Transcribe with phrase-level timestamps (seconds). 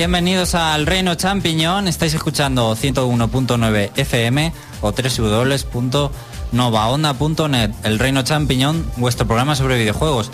[0.00, 1.86] Bienvenidos al Reino Champiñón.
[1.86, 7.70] Estáis escuchando 101.9 FM o www.novaonda.net.
[7.84, 10.30] El Reino Champiñón, vuestro programa sobre videojuegos.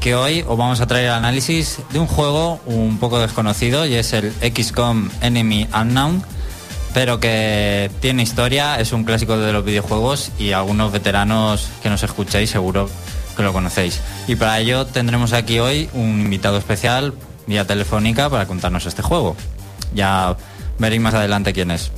[0.00, 3.96] Que hoy os vamos a traer el análisis de un juego un poco desconocido y
[3.96, 6.24] es el XCOM Enemy Unknown,
[6.94, 12.02] pero que tiene historia, es un clásico de los videojuegos y algunos veteranos que nos
[12.02, 12.88] escucháis seguro
[13.36, 14.00] que lo conocéis.
[14.28, 17.12] Y para ello tendremos aquí hoy un invitado especial
[17.50, 19.36] vía telefónica para contarnos este juego.
[19.92, 20.36] Ya
[20.78, 21.90] veréis más adelante quién es.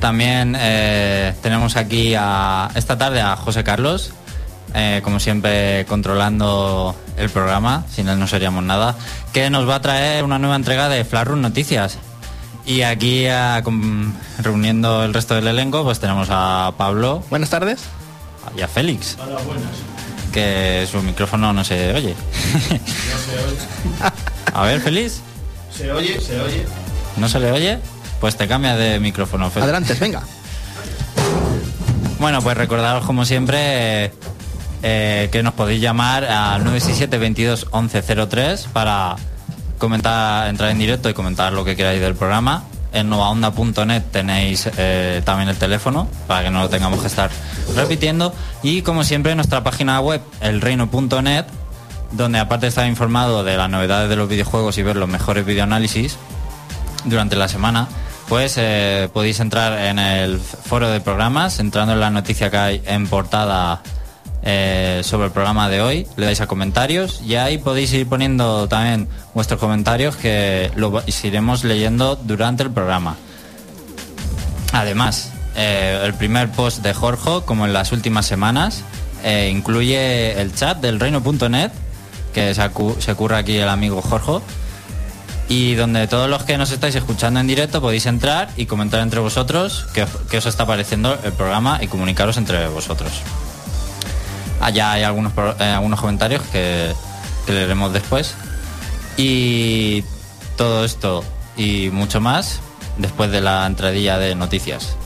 [0.00, 4.12] También eh, tenemos aquí a, esta tarde a José Carlos,
[4.74, 8.96] eh, como siempre controlando el programa, sin él no seríamos nada,
[9.32, 11.98] que nos va a traer una nueva entrega de Flarun Noticias.
[12.64, 13.26] Y aquí
[14.38, 17.22] reuniendo el resto del elenco, pues tenemos a Pablo.
[17.30, 17.80] Buenas tardes.
[18.56, 19.16] Y a Félix.
[19.20, 19.97] Hola, buenas.
[20.32, 22.14] Que su micrófono no se oye.
[22.70, 24.12] No se oye.
[24.52, 25.20] A ver, Félix.
[25.76, 26.66] Se oye, se oye.
[27.16, 27.78] ¿No se le oye?
[28.20, 29.64] Pues te cambia de micrófono, Félix.
[29.64, 30.22] Adelante, venga.
[32.18, 34.12] Bueno, pues recordaros como siempre
[34.82, 39.16] eh, que nos podéis llamar al 967 22 1103 para
[39.78, 42.64] comentar, entrar en directo y comentar lo que queráis del programa.
[42.92, 47.30] En novaonda.net tenéis eh, también el teléfono para que no lo tengamos que estar
[47.76, 48.32] repitiendo.
[48.62, 51.44] Y como siempre, nuestra página web, elreino.net,
[52.12, 55.44] donde aparte de estar informado de las novedades de los videojuegos y ver los mejores
[55.44, 56.16] videoanálisis
[57.04, 57.88] durante la semana,
[58.28, 62.82] pues eh, podéis entrar en el foro de programas, entrando en la noticia que hay
[62.86, 63.82] en portada
[64.42, 68.68] eh, sobre el programa de hoy, le dais a comentarios y ahí podéis ir poniendo
[68.68, 73.16] también vuestros comentarios que los iremos leyendo durante el programa.
[74.72, 78.82] Además, eh, el primer post de Jorge, como en las últimas semanas,
[79.50, 81.72] incluye el chat del reino.net
[82.32, 84.44] que se, ocurra aquí el amigo Jorge.
[85.48, 89.18] Y donde todos los que nos estáis escuchando en directo podéis entrar y comentar entre
[89.20, 93.10] vosotros qué, os está pareciendo el programa y comunicaros entre vosotros.
[94.60, 96.94] Allá hay algunos, eh, algunos comentarios que,
[97.46, 98.34] que leeremos después.
[99.16, 100.04] Y
[100.56, 101.24] todo esto
[101.56, 102.60] y mucho más
[102.98, 104.96] después de la entradilla de noticias.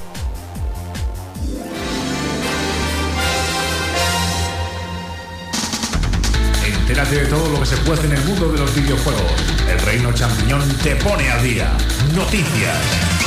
[6.64, 9.32] Entérate de todo lo que se puede en el mundo de los videojuegos.
[9.66, 11.70] El Reino Champiñón te pone al día.
[12.14, 13.21] Noticias.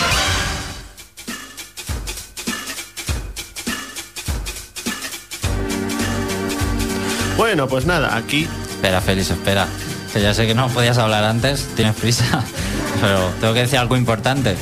[7.38, 8.48] Bueno, pues nada, aquí.
[8.70, 9.68] Espera, Félix, espera.
[10.14, 12.44] Que ya sé que no podías hablar antes, tienes prisa.
[13.02, 14.56] Pero tengo que decir algo importante.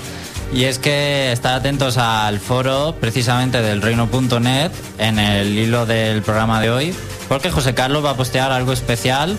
[0.53, 6.61] Y es que estar atentos al foro precisamente del reino.net en el hilo del programa
[6.61, 6.95] de hoy,
[7.27, 9.35] porque José Carlos va a postear algo especial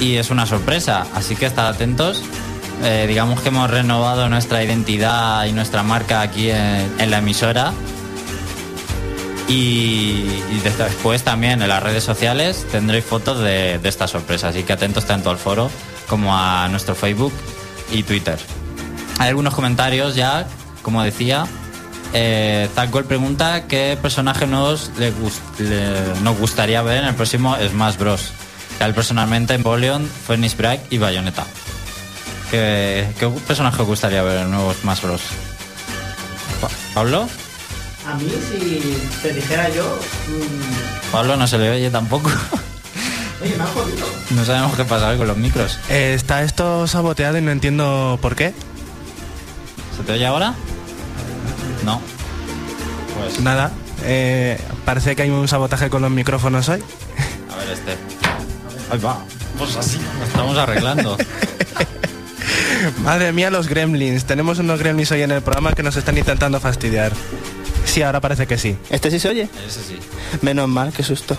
[0.00, 2.22] y es una sorpresa, así que estad atentos.
[2.84, 7.72] Eh, digamos que hemos renovado nuestra identidad y nuestra marca aquí en, la emisora.
[9.48, 15.06] Y, después también en las redes sociales tendréis fotos de, esta sorpresa, así que atentos
[15.06, 15.70] tanto al foro
[16.06, 17.32] como a nuestro Facebook
[17.90, 18.38] y Twitter.
[19.18, 20.46] Hay algunos comentarios ya,
[20.82, 21.46] como decía,
[22.12, 22.68] eh,
[23.08, 25.12] pregunta qué personaje nos, le,
[26.22, 28.32] nos gustaría ver en el próximo Smash Bros.
[28.80, 31.44] Él personalmente en Bolion, Phoenix Bright y Bayonetta.
[32.50, 33.06] ¿Qué,
[33.46, 35.22] personaje os gustaría ver en el nuevo Smash Bros?
[36.94, 37.28] ¿Pablo?
[38.08, 39.84] A mí, si te dijera yo...
[40.28, 42.30] Mm, Pablo no se le oye tampoco.
[43.42, 44.06] Oye, me ha jodido.
[44.30, 45.78] No sabemos qué pasa con los micros.
[45.90, 48.54] Eh, está esto saboteado y no entiendo por qué.
[49.94, 50.54] ¿Se te oye ahora?
[51.84, 52.00] No.
[53.18, 53.40] Pues.
[53.40, 53.72] Nada.
[54.04, 56.82] Eh, parece que hay un sabotaje con los micrófonos hoy.
[57.52, 57.94] A ver este.
[58.90, 59.18] Ahí va.
[59.58, 60.00] Pues así.
[60.26, 61.18] estamos arreglando.
[63.04, 64.24] Madre mía, los gremlins.
[64.24, 67.12] Tenemos unos gremlins hoy en el programa que nos están intentando fastidiar.
[67.98, 68.76] Sí, ahora parece que sí.
[68.90, 69.48] ¿Este sí se oye?
[69.66, 69.98] Ese sí.
[70.40, 71.36] Menos mal, qué susto.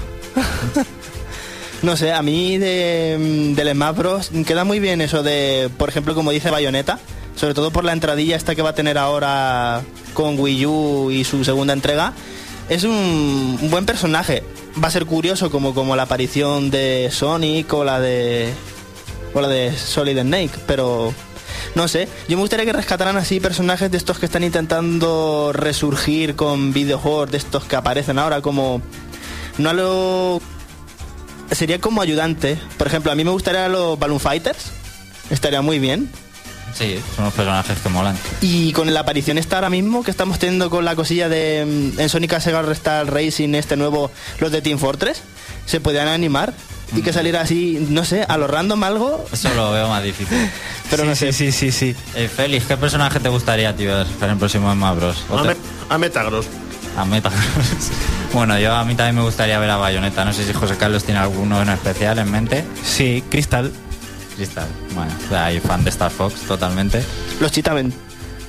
[1.84, 4.32] no sé, a mí de, del Smash Bros.
[4.46, 7.00] queda muy bien eso de, por ejemplo, como dice Bayonetta,
[7.38, 9.84] sobre todo por la entradilla esta que va a tener ahora
[10.14, 12.12] con Wii U y su segunda entrega.
[12.68, 14.44] Es un, buen personaje.
[14.84, 18.52] Va a ser curioso como, como la aparición de Sonic o la de
[19.34, 21.14] o la de Solid Snake, pero
[21.76, 26.36] no sé, yo me gustaría que rescataran así personajes de estos que están intentando resurgir
[26.36, 28.82] con videojuegos de estos que aparecen ahora como
[29.58, 30.42] no lo
[31.52, 32.58] sería como ayudante.
[32.78, 34.72] Por ejemplo, a mí me gustaría los Balloon Fighters.
[35.30, 36.10] Estaría muy bien.
[36.74, 38.18] Sí, son unos personajes que molan.
[38.42, 42.00] Y con la aparición esta ahora mismo que estamos teniendo con la cosilla de mm,
[42.00, 45.22] en Sonic Sega Star Racing este nuevo, los de Team Fortress,
[45.70, 46.54] se podían animar.
[46.96, 50.50] y que saliera así, no sé, a lo random algo, Eso lo veo más difícil.
[50.90, 51.32] pero sí, no sé.
[51.34, 51.96] sí, sí, sí, sí.
[52.16, 55.24] Eh, Félix, ¿qué personaje te gustaría, tío, en el próximo Smash Bros?
[55.30, 55.56] ¿O A, te- Me-
[55.90, 56.48] a Metagross.
[56.98, 57.30] A Meta.
[58.34, 60.26] bueno, yo a mí también me gustaría ver a Bayonetta.
[60.26, 62.66] No sé si José Carlos tiene alguno en especial en mente.
[62.84, 63.72] Sí, Crystal.
[64.36, 64.68] Cristal.
[64.96, 67.04] Bueno, hay fan de Star Fox totalmente.
[67.40, 67.94] Los chitamen.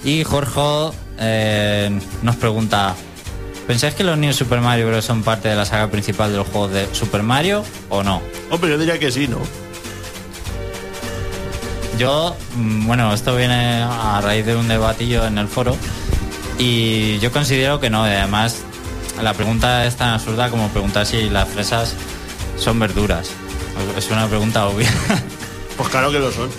[0.03, 2.95] Y Jorge eh, nos pregunta,
[3.71, 5.05] ¿pensáis que los New Super Mario Bros.
[5.05, 8.21] son parte de la saga principal de los juegos de Super Mario o no?
[8.51, 9.39] Hombre, yo diría que sí, ¿no?
[11.97, 15.77] Yo, mm, bueno, esto viene a raíz de un debatillo en el foro
[16.59, 18.57] y yo considero que no, y además
[19.23, 21.95] la pregunta es tan absurda como preguntar si las fresas
[22.57, 23.31] son verduras.
[23.97, 24.91] Es una pregunta obvia.
[25.77, 26.51] Pues claro que lo son.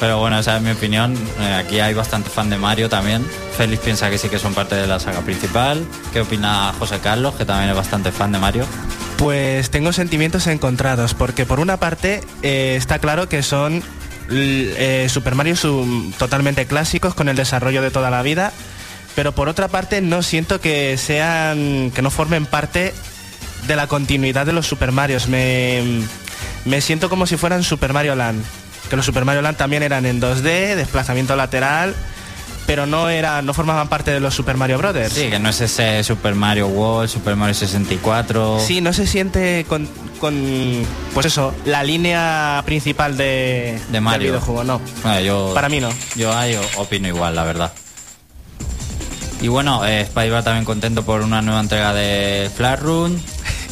[0.00, 1.14] Pero bueno, esa es mi opinión.
[1.40, 3.26] Eh, aquí hay bastante fan de Mario también.
[3.56, 5.84] Félix piensa que sí que son parte de la saga principal.
[6.12, 8.64] ¿Qué opina José Carlos, que también es bastante fan de Mario?
[9.16, 13.82] Pues tengo sentimientos encontrados, porque por una parte eh, está claro que son
[14.30, 18.52] eh, Super Mario sum- totalmente clásicos con el desarrollo de toda la vida,
[19.16, 22.94] pero por otra parte no siento que sean, que no formen parte
[23.66, 25.26] de la continuidad de los Super Marios.
[25.26, 25.82] Me,
[26.64, 28.44] me siento como si fueran Super Mario Land,
[28.88, 31.94] que los Super Mario Land también eran en 2D, desplazamiento lateral,
[32.66, 35.12] pero no era, no formaban parte de los Super Mario Brothers.
[35.14, 38.60] Sí, que no es ese Super Mario World, Super Mario 64.
[38.60, 39.88] Sí, no se siente con,
[40.20, 44.18] con, pues eso, la línea principal de, De Mario.
[44.20, 44.80] del videojuego, no.
[45.02, 45.88] Bueno, yo, Para mí no.
[46.16, 47.72] Yo ahí opino igual, la verdad.
[49.40, 53.22] Y bueno, eh, Spy va también contento por una nueva entrega de Flash Run.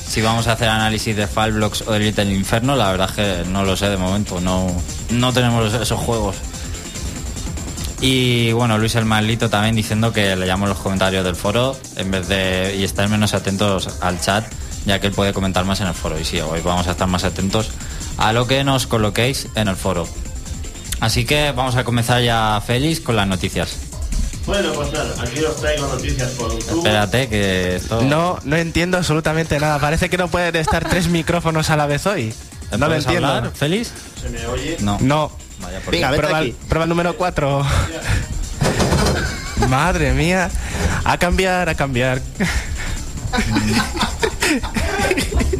[0.08, 3.16] Si vamos a hacer análisis de Fall Blocks o de Little Inferno, la verdad es
[3.16, 4.40] que no lo sé de momento.
[4.40, 4.68] No,
[5.10, 6.36] no tenemos esos juegos.
[8.00, 12.28] Y bueno, Luis el Maldito también diciendo que leamos los comentarios del foro en vez
[12.28, 14.44] de y estar menos atentos al chat,
[14.84, 16.18] ya que él puede comentar más en el foro.
[16.20, 17.70] Y sí, hoy vamos a estar más atentos
[18.18, 20.06] a lo que nos coloquéis en el foro.
[21.00, 23.76] Así que vamos a comenzar ya, Félix, con las noticias.
[24.46, 26.78] Bueno, pues nada, aquí os traigo noticias por un tubo.
[26.78, 28.02] Espérate, que esto...
[28.02, 29.78] No, no entiendo absolutamente nada.
[29.80, 32.32] Parece que no pueden estar tres micrófonos a la vez hoy.
[32.72, 33.28] No lo ¿Puedes entiendo.
[33.28, 33.92] hablar, Félix?
[34.20, 34.76] ¿Se me oye?
[34.80, 34.98] No.
[35.00, 35.32] No.
[35.60, 36.54] Vaya por Venga, Prueba, aquí.
[36.68, 37.66] prueba el número 4.
[39.68, 40.50] Madre mía.
[41.04, 42.20] A cambiar, a cambiar.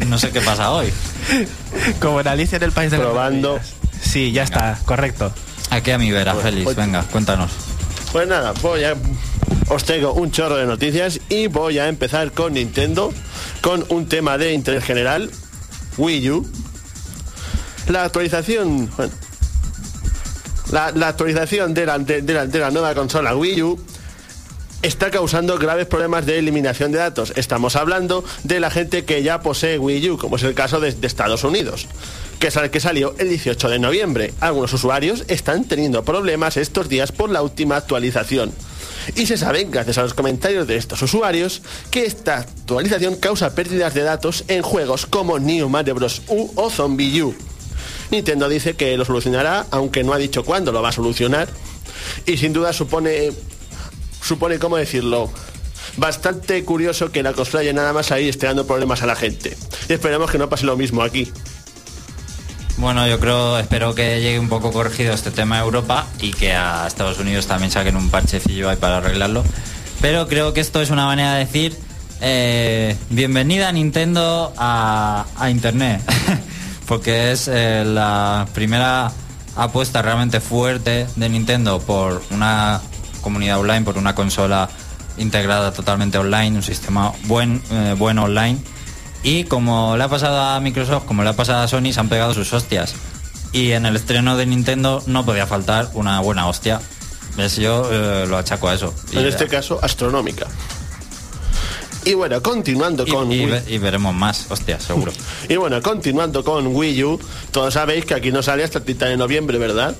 [0.07, 0.91] No sé qué pasa hoy.
[1.99, 3.53] Como en Alicia en el País de las Probando.
[3.53, 3.75] Maravillas.
[4.01, 5.31] Sí, ya está, correcto.
[5.69, 6.63] Aquí a mi vera, Félix.
[6.63, 7.51] pues- Venga, cuéntanos.
[8.11, 8.95] Pues nada, voy a...
[9.69, 13.13] Os traigo un chorro de noticias y voy a empezar con Nintendo,
[13.61, 15.29] con un tema de interés general,
[15.97, 16.49] Wii U.
[17.89, 18.89] La actualización...
[20.71, 21.97] la, actualización de la,
[22.71, 23.79] nueva consola Wii U
[24.81, 27.33] está causando graves problemas de eliminación de datos.
[27.35, 30.95] Estamos hablando de la gente que ya posee Wii U, como es el caso de,
[31.01, 31.87] Estados Unidos,
[32.39, 34.33] que, sal- que salió el 18 de noviembre.
[34.39, 38.51] Algunos usuarios están teniendo problemas estos días por la última actualización.
[39.15, 43.93] Y se sabe, gracias a los comentarios de estos usuarios, que esta actualización causa pérdidas
[43.93, 46.21] de datos en juegos como New Mario Bros.
[46.27, 47.33] U o Zombie U.
[48.11, 51.49] Nintendo dice que lo solucionará, aunque no ha dicho cuándo lo va a solucionar.
[52.25, 53.31] Y sin duda supone
[54.21, 55.29] supone, ¿cómo decirlo?
[55.95, 59.57] Bastante curioso que la consola ya nada más ahí esté dando problemas a la gente.
[59.89, 61.31] Y esperemos que no pase lo mismo aquí.
[62.77, 66.53] Bueno, yo creo, espero que llegue un poco corregido este tema a Europa y que
[66.53, 69.43] a Estados Unidos también saquen un parchecillo ahí para arreglarlo.
[69.99, 71.75] Pero creo que esto es una manera de decir
[72.21, 76.01] eh, bienvenida Nintendo a, a Internet.
[76.87, 79.11] Porque es eh, la primera
[79.55, 82.81] apuesta realmente fuerte de Nintendo por una
[83.21, 84.69] comunidad online, por una consola
[85.17, 88.57] integrada totalmente online, un sistema buen, eh, bueno online.
[89.23, 92.07] Y como le ha pasado a Microsoft, como le ha pasado a Sony, se han
[92.07, 92.93] pegado sus hostias.
[93.51, 96.79] Y en el estreno de Nintendo no podía faltar una buena hostia.
[97.35, 97.57] ¿Ves?
[97.57, 98.93] Yo eh, lo achaco a eso.
[99.11, 100.47] Y, En este caso, astronómica.
[102.09, 105.11] Y bueno, continuando y- con y Wii- y veremos más hostias, seguro.
[105.49, 107.19] y bueno, continuando con Wii U,
[107.51, 109.95] todos sabéis que aquí no sale hasta el 30 de noviembre, ¿verdad?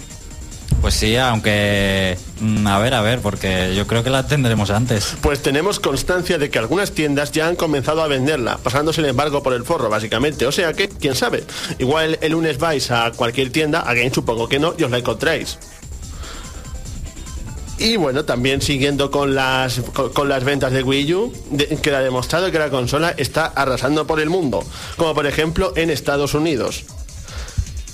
[0.81, 2.17] Pues sí, aunque...
[2.39, 5.15] mm, A ver, a ver, porque yo creo que la tendremos antes.
[5.21, 9.41] Pues tenemos constancia de que algunas tiendas ya han comenzado a venderla, pasándose el embargo
[9.41, 10.45] por el forro, básicamente.
[10.45, 11.43] O sea que, quién sabe,
[11.79, 14.91] igual el, el lunes vais a cualquier tienda, a Game supongo que no, y os
[14.91, 15.57] la encontráis.
[17.79, 19.81] Y bueno, también siguiendo con las,
[20.13, 24.19] con, las ventas de Wii U, de- queda demostrado que la consola está arrasando por
[24.19, 24.63] el mundo,
[24.97, 26.85] como por ejemplo en Estados Unidos.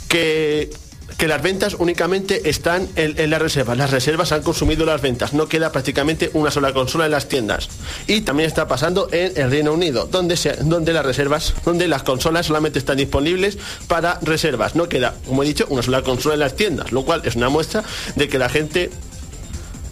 [0.08, 0.70] Que,
[1.18, 3.78] que las ventas únicamente están en, en las reservas.
[3.78, 5.34] Las reservas han consumido las ventas.
[5.34, 7.68] No queda prácticamente una sola consola en las tiendas.
[8.08, 12.04] Y también está pasando en el Reino Unido, donde, se, donde las reservas, donde las
[12.04, 14.76] consolas solamente están disponibles para reservas.
[14.76, 17.50] No queda, como he dicho, una sola consola en las tiendas, lo cual es una
[17.50, 17.84] muestra
[18.16, 18.90] de que la gente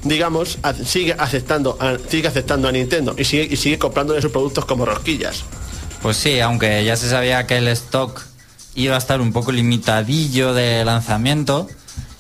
[0.04, 4.66] digamos, sigue aceptando, a, sigue aceptando a Nintendo y sigue, y sigue comprándole sus productos
[4.66, 5.44] como rosquillas.
[6.02, 8.22] Pues sí, aunque ya se sabía que el stock
[8.76, 11.68] iba a estar un poco limitadillo de lanzamiento,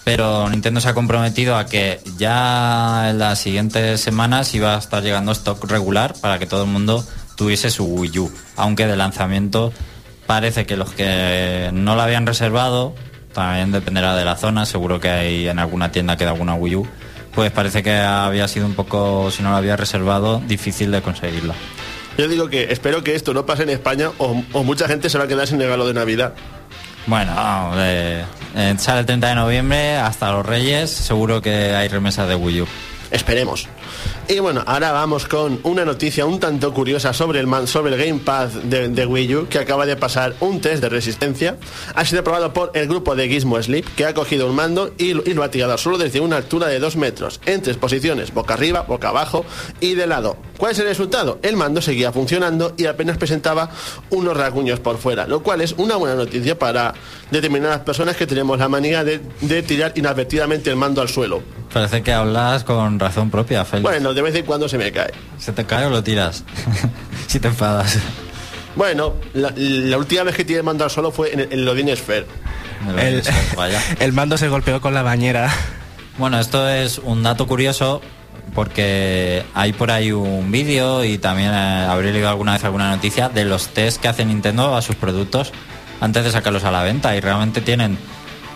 [0.04, 5.02] pero Nintendo se ha comprometido a que ya en las siguientes semanas iba a estar
[5.04, 8.32] llegando stock regular para que todo el mundo tuviese su Wii U.
[8.56, 9.74] Aunque de lanzamiento
[10.28, 12.94] parece que los que no lo habían reservado,
[13.34, 16.76] también dependerá de la zona, seguro que hay en alguna tienda que da alguna Wii
[16.76, 16.88] U,
[17.34, 21.56] pues parece que había sido un poco, si no lo había reservado, difícil de conseguirla.
[22.18, 25.18] Yo digo que espero que esto no pase en España o, o mucha gente se
[25.18, 26.34] va a quedar sin regalo de Navidad.
[27.08, 28.24] Bueno, vamos, eh,
[28.56, 32.62] eh, sale el 30 de noviembre hasta los Reyes, seguro que hay remesas de Wii
[32.62, 32.68] U.
[33.10, 33.68] Esperemos.
[34.28, 38.00] Y bueno, ahora vamos con una noticia un tanto curiosa sobre el, man- sobre el
[38.02, 41.58] Gamepad de, de Wii U que acaba de pasar un test de resistencia.
[41.96, 45.14] Ha sido aprobado por el grupo de Gizmo Sleep que ha cogido un mando y,
[45.14, 48.82] lo- ha tirado solo desde una altura de 2 metros, en tres posiciones, boca arriba,
[48.88, 49.44] boca abajo
[49.80, 50.38] y de lado.
[50.58, 51.40] ¿Cuál es el resultado?
[51.42, 53.72] El mando seguía funcionando y apenas presentaba
[54.12, 56.94] unos rasguños por fuera, lo cual es una buena noticia para
[57.32, 61.42] determinadas personas que tenemos la manía de, de tirar inadvertidamente el mando al suelo.
[61.74, 63.81] Parece que hablas con razón propia, Félix.
[63.82, 65.12] Bueno, de vez en cuando se me cae.
[65.40, 66.44] ¿Se te cae o lo tiras?
[67.28, 67.98] si te enfadas.
[68.76, 71.60] Bueno, la, la última vez que tiré el mando al suelo fue en, el- en
[71.60, 72.26] el Odin Sphere.
[72.98, 73.22] El,
[73.58, 73.82] vaya.
[74.00, 75.52] el mando se golpeó con la bañera.
[76.18, 78.02] Bueno, esto es un dato curioso
[78.56, 83.30] porque hay por ahí un vídeo y también eh, habré leído alguna vez alguna noticia
[83.30, 85.52] de los test que hace Nintendo a sus productos
[86.02, 87.98] antes de sacarlos a la venta y realmente tienen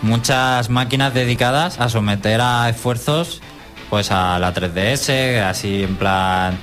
[0.02, 3.40] muchas máquinas dedicadas a someter a esfuerzos
[3.90, 6.56] pues a la 3DS, así en plan,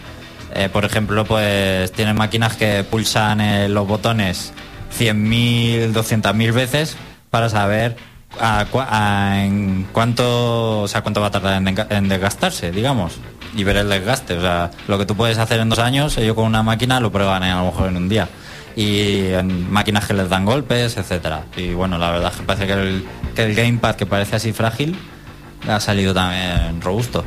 [0.56, 4.53] eh, por ejemplo, pues tienen máquinas que pulsan eh, los botones
[4.98, 6.96] 100.000, 200.000 veces
[7.30, 7.96] para saber
[8.39, 13.13] a en cuánto, o sea, cuánto va a tardar en, desgastarse, digamos,
[13.56, 14.36] y ver el desgaste.
[14.38, 17.12] O sea, lo que tú puedes hacer en dos años, ellos con una máquina lo
[17.12, 18.27] prueban en- a lo mejor en un día.
[18.75, 21.44] Y en máquinas que les dan golpes, etcétera.
[21.56, 24.51] Y bueno, la verdad es que parece que el, que el gamepad, que parece así
[24.51, 24.98] frágil,
[25.67, 27.24] ha salido también robusto.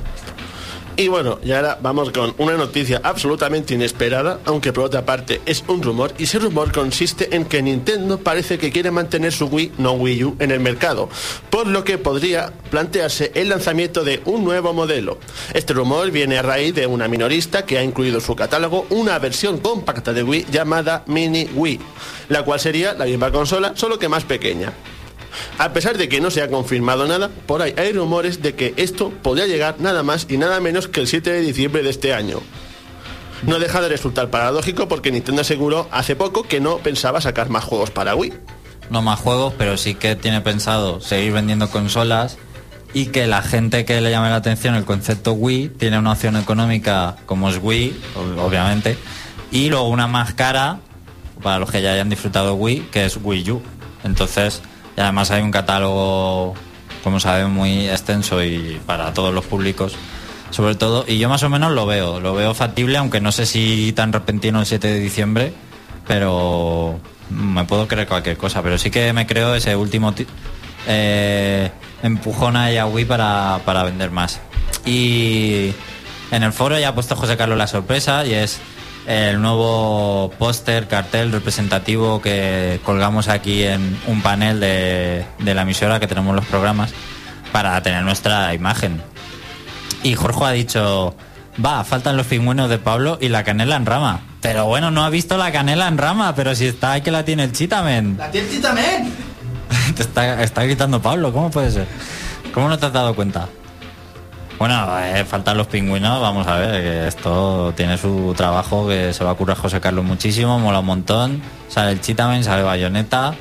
[0.98, 5.62] Y bueno, y ahora vamos con una noticia absolutamente inesperada, aunque por otra parte es
[5.68, 9.72] un rumor, y ese rumor consiste en que Nintendo parece que quiere mantener su Wii,
[9.76, 11.10] no Wii U, en el mercado,
[11.50, 15.18] por lo que podría plantearse el lanzamiento de un nuevo modelo.
[15.52, 19.18] Este rumor viene a raíz de una minorista que ha incluido en su catálogo una
[19.18, 21.78] versión compacta de Wii llamada Mini Wii,
[22.30, 24.72] la cual sería la misma consola, solo que más pequeña.
[25.58, 28.74] A pesar de que no se ha confirmado nada, por ahí hay rumores de que
[28.76, 32.14] esto podría llegar nada más y nada menos que el 7 de diciembre de este
[32.14, 32.40] año.
[33.42, 37.64] No deja de resultar paradójico porque Nintendo aseguró hace poco que no pensaba sacar más
[37.64, 38.32] juegos para Wii.
[38.90, 42.38] no más juegos, pero sí que tiene pensado seguir vendiendo consolas
[42.94, 46.36] y que la gente que le llame la atención el concepto Wii tiene una opción
[46.36, 48.96] económica como es Wii, ob- obviamente,
[49.50, 50.78] y luego una más cara
[51.42, 53.62] para los que ya hayan disfrutado Wii, que es Wii U.
[54.04, 54.62] Entonces,
[54.96, 56.54] y además hay un catálogo,
[57.04, 59.94] como sabemos, muy extenso y para todos los públicos.
[60.50, 63.46] Sobre todo, y yo más o menos lo veo, lo veo factible, aunque no sé
[63.46, 65.52] si tan repentino el 7 de diciembre,
[66.06, 67.00] pero
[67.30, 70.26] me puedo creer cualquier cosa, pero sí que me creo ese último ti-
[70.86, 71.70] eh,
[72.02, 74.40] empujón a Wii para, para vender más.
[74.84, 75.72] Y
[76.30, 78.60] en el foro ya ha puesto José Carlos la sorpresa y es
[79.06, 86.00] el nuevo póster, cartel representativo que colgamos aquí en un panel de, de la emisora
[86.00, 86.92] que tenemos los programas
[87.52, 89.00] para tener nuestra imagen.
[90.02, 91.14] Y Jorge ha dicho,
[91.64, 94.20] va, faltan los pingüinos de Pablo y la canela en rama.
[94.40, 97.24] Pero bueno, no ha visto la canela en rama, pero si está ahí que la
[97.24, 98.16] tiene el Chitamen.
[98.18, 99.12] ¡La tiene también!
[99.96, 101.86] Te está, está gritando Pablo, ¿cómo puede ser?
[102.52, 103.48] ¿Cómo no te has dado cuenta?
[104.58, 109.22] Bueno, eh, faltan los pingüinos, vamos a ver, que esto tiene su trabajo que se
[109.22, 113.34] va a curar José Carlos muchísimo, mola un montón, sale el Chitamen, sale Bayonetta.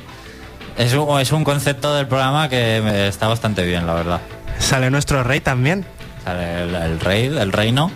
[0.76, 4.20] Es un, es un concepto del programa que está bastante bien, la verdad.
[4.58, 5.86] Sale nuestro rey también.
[6.22, 7.90] Sale el, el rey, el reino.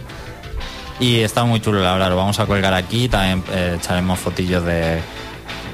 [0.99, 4.65] Y está muy chulo, la verdad, lo vamos a colgar aquí, también eh, echaremos fotillos
[4.65, 5.01] de,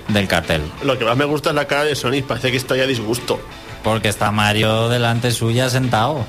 [0.09, 0.63] del cartel.
[0.83, 2.87] Lo que más me gusta es la cara de Sonic, parece que está ya a
[2.87, 3.41] disgusto.
[3.85, 6.25] Porque está Mario delante suya sentado.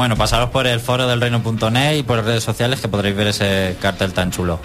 [0.00, 3.76] Bueno, pasaros por el foro del reino.net y por redes sociales que podréis ver ese
[3.82, 4.58] cartel tan chulo.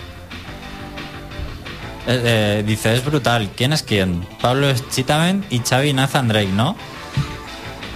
[2.07, 3.49] Eh, eh, dice, es brutal.
[3.53, 4.25] ¿Quién es quién?
[4.41, 6.77] Pablo es Chitamen y Xavi Nathan Drake, ¿no?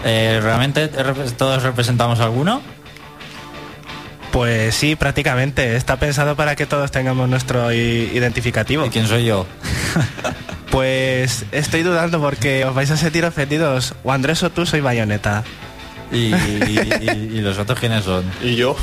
[0.03, 0.89] Eh, ¿Realmente
[1.37, 2.61] todos representamos alguno?
[4.33, 5.77] Pues sí, prácticamente.
[5.77, 8.85] Está pensado para que todos tengamos nuestro identificativo.
[8.85, 9.45] ¿Y quién soy yo?
[10.71, 13.95] Pues estoy dudando porque os vais a sentir ofendidos.
[14.03, 15.43] O Andrés o tú soy bayoneta.
[16.11, 18.25] ¿Y, y- y los otros quiénes son?
[18.43, 18.75] Y yo.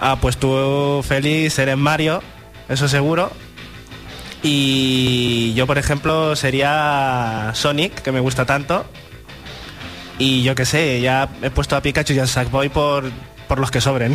[0.00, 2.22] Ah, pues tú, Félix, eres Mario,
[2.68, 3.30] eso seguro.
[4.42, 8.84] Y yo, por ejemplo, sería Sonic, que me gusta tanto.
[10.18, 13.10] Y yo qué sé, ya he puesto a Pikachu y a Sackboy por,
[13.48, 14.14] por los que sobren.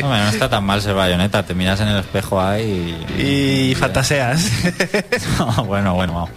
[0.00, 1.44] No, no está tan mal ser bayoneta.
[1.44, 3.70] Te miras en el espejo ahí y...
[3.70, 4.46] y fantaseas.
[5.38, 6.30] No, bueno, bueno, vamos.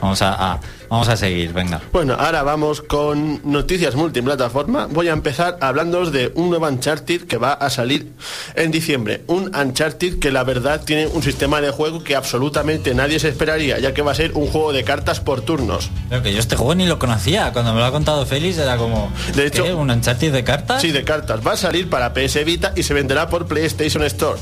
[0.00, 1.80] Vamos a, a- vamos a seguir, venga.
[1.92, 4.86] Bueno, ahora vamos con noticias multiplataforma.
[4.90, 8.12] Voy a empezar hablándoos de un nuevo Uncharted que va a salir
[8.54, 9.22] en diciembre.
[9.26, 13.78] Un Uncharted que la verdad tiene un sistema de juego que absolutamente nadie se esperaría,
[13.78, 15.90] ya que va a ser un juego de cartas por turnos.
[16.08, 17.52] Pero que yo este juego ni lo conocía.
[17.52, 19.12] Cuando me lo ha contado Félix era como...
[19.34, 19.74] De hecho- ¿qué?
[19.74, 20.80] ¿Un Uncharted de cartas?
[20.82, 21.40] Sí, de cartas.
[21.46, 24.38] Va a salir para PS Vita y se venderá por PlayStation Store.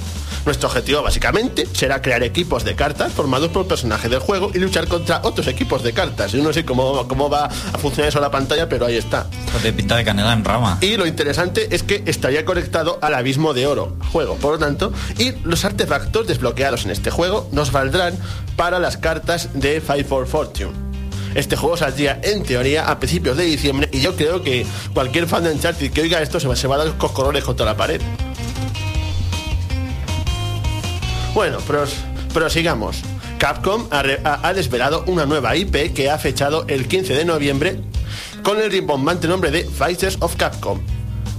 [0.49, 4.89] Nuestro objetivo básicamente será crear equipos de cartas formados por personajes del juego y luchar
[4.89, 6.33] contra otros equipos de cartas.
[6.33, 9.27] Yo no sé cómo, cómo va a funcionar eso en la pantalla, pero ahí está.
[9.63, 10.79] De pinta de canela en rama.
[10.81, 14.91] Y lo interesante es que estaría conectado al abismo de oro, juego, por lo tanto,
[15.19, 18.17] y los artefactos desbloqueados en este juego nos valdrán
[18.57, 20.73] para las cartas de Fight for Fortune.
[21.35, 25.45] Este juego saldría en teoría a principios de diciembre y yo creo que cualquier fan
[25.45, 27.77] de Uncharted que oiga esto se va, se va a dar los coscorrones contra la
[27.77, 28.01] pared.
[31.39, 31.95] Bueno, pros,
[32.35, 32.97] prosigamos.
[33.39, 37.79] Capcom ha, desvelado una nueva IP que ha fechado el 15 de noviembre
[38.43, 40.81] con el rimbombante nombre de Fighters of Capcom.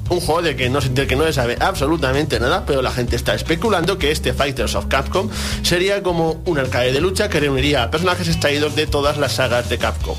[0.07, 3.17] Un juego del que, no, del que no se sabe absolutamente nada, pero la gente
[3.17, 5.29] está especulando que este Fighters of Capcom
[5.63, 9.67] sería como un arcade de lucha que reuniría a personajes extraídos de todas las sagas
[9.67, 10.15] de Capcom.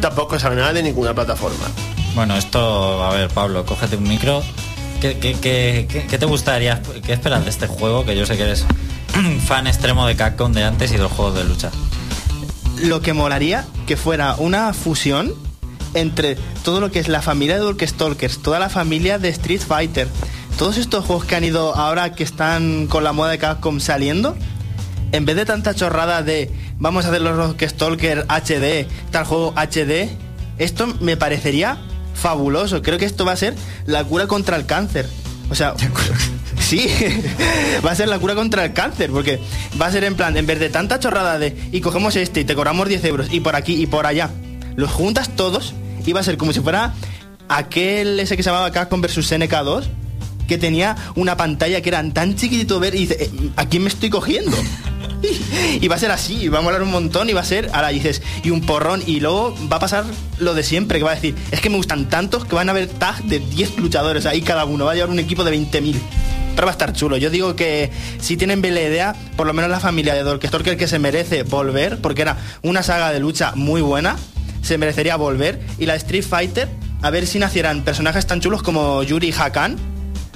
[0.00, 1.66] Tampoco se sabe nada de ninguna plataforma.
[2.14, 4.42] Bueno, esto, a ver, Pablo, cógete un micro.
[5.02, 8.06] ¿Qué, qué, qué- qué- qué te gustaría, qué esperas de este juego?
[8.06, 8.64] Que yo sé que eres
[9.46, 11.70] fan extremo de Capcom de antes y de los juegos de lucha.
[12.82, 15.34] Lo que molaría que fuera una fusión
[15.94, 20.08] entre todo lo que es la familia de Darkstalkers, toda la familia de Street Fighter,
[20.58, 24.36] todos estos juegos que han ido ahora que están con la moda de Capcom saliendo,
[25.12, 30.10] en vez de tanta chorrada de vamos a hacer los Darkstalkers HD, tal juego HD,
[30.58, 31.78] esto me parecería
[32.14, 32.82] fabuloso.
[32.82, 33.54] Creo que esto va a ser
[33.86, 35.08] la cura contra el cáncer.
[35.50, 35.74] O sea,
[36.66, 36.88] sí,
[37.86, 39.38] va a ser la cura contra el cáncer, porque
[39.80, 42.44] va a ser en plan, en vez de tanta chorrada de y cogemos este y
[42.44, 44.30] te cobramos 10 euros y por aquí y por allá,
[44.74, 45.74] los juntas todos
[46.04, 46.92] y va a ser como si fuera
[47.48, 49.84] aquel ese que se llamaba Capcom vs SNK2
[50.48, 53.88] que tenía una pantalla que era tan chiquitito ver y dice, "Eh, ¿a quién me
[53.88, 54.56] estoy cogiendo?
[55.80, 57.70] y va a ser así, y va a molar un montón y va a ser,
[57.72, 60.04] ahora dices, y un porrón, y luego va a pasar
[60.38, 62.72] lo de siempre, que va a decir, es que me gustan tantos que van a
[62.72, 65.96] haber tag de 10 luchadores ahí cada uno, va a llevar un equipo de 20.000.
[66.64, 67.16] Va a estar chulo.
[67.16, 70.98] Yo digo que si tienen idea, por lo menos la familia de Dorkestorker que se
[70.98, 74.16] merece volver, porque era una saga de lucha muy buena,
[74.62, 75.60] se merecería volver.
[75.78, 76.68] Y la Street Fighter,
[77.02, 79.76] a ver si nacieran personajes tan chulos como Yuri Hakan,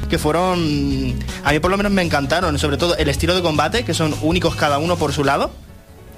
[0.09, 3.85] que fueron a mí por lo menos me encantaron sobre todo el estilo de combate
[3.85, 5.52] que son únicos cada uno por su lado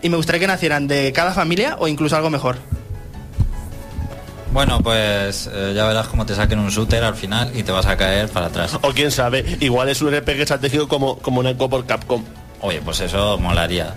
[0.00, 2.56] y me gustaría que nacieran de cada familia o incluso algo mejor
[4.52, 7.86] Bueno, pues eh, ya verás cómo te saquen un shooter al final y te vas
[7.86, 8.78] a caer para atrás.
[8.82, 12.22] O quién sabe, igual es un RPG estratégico como, como Namco por Capcom.
[12.60, 13.94] Oye, pues eso molaría.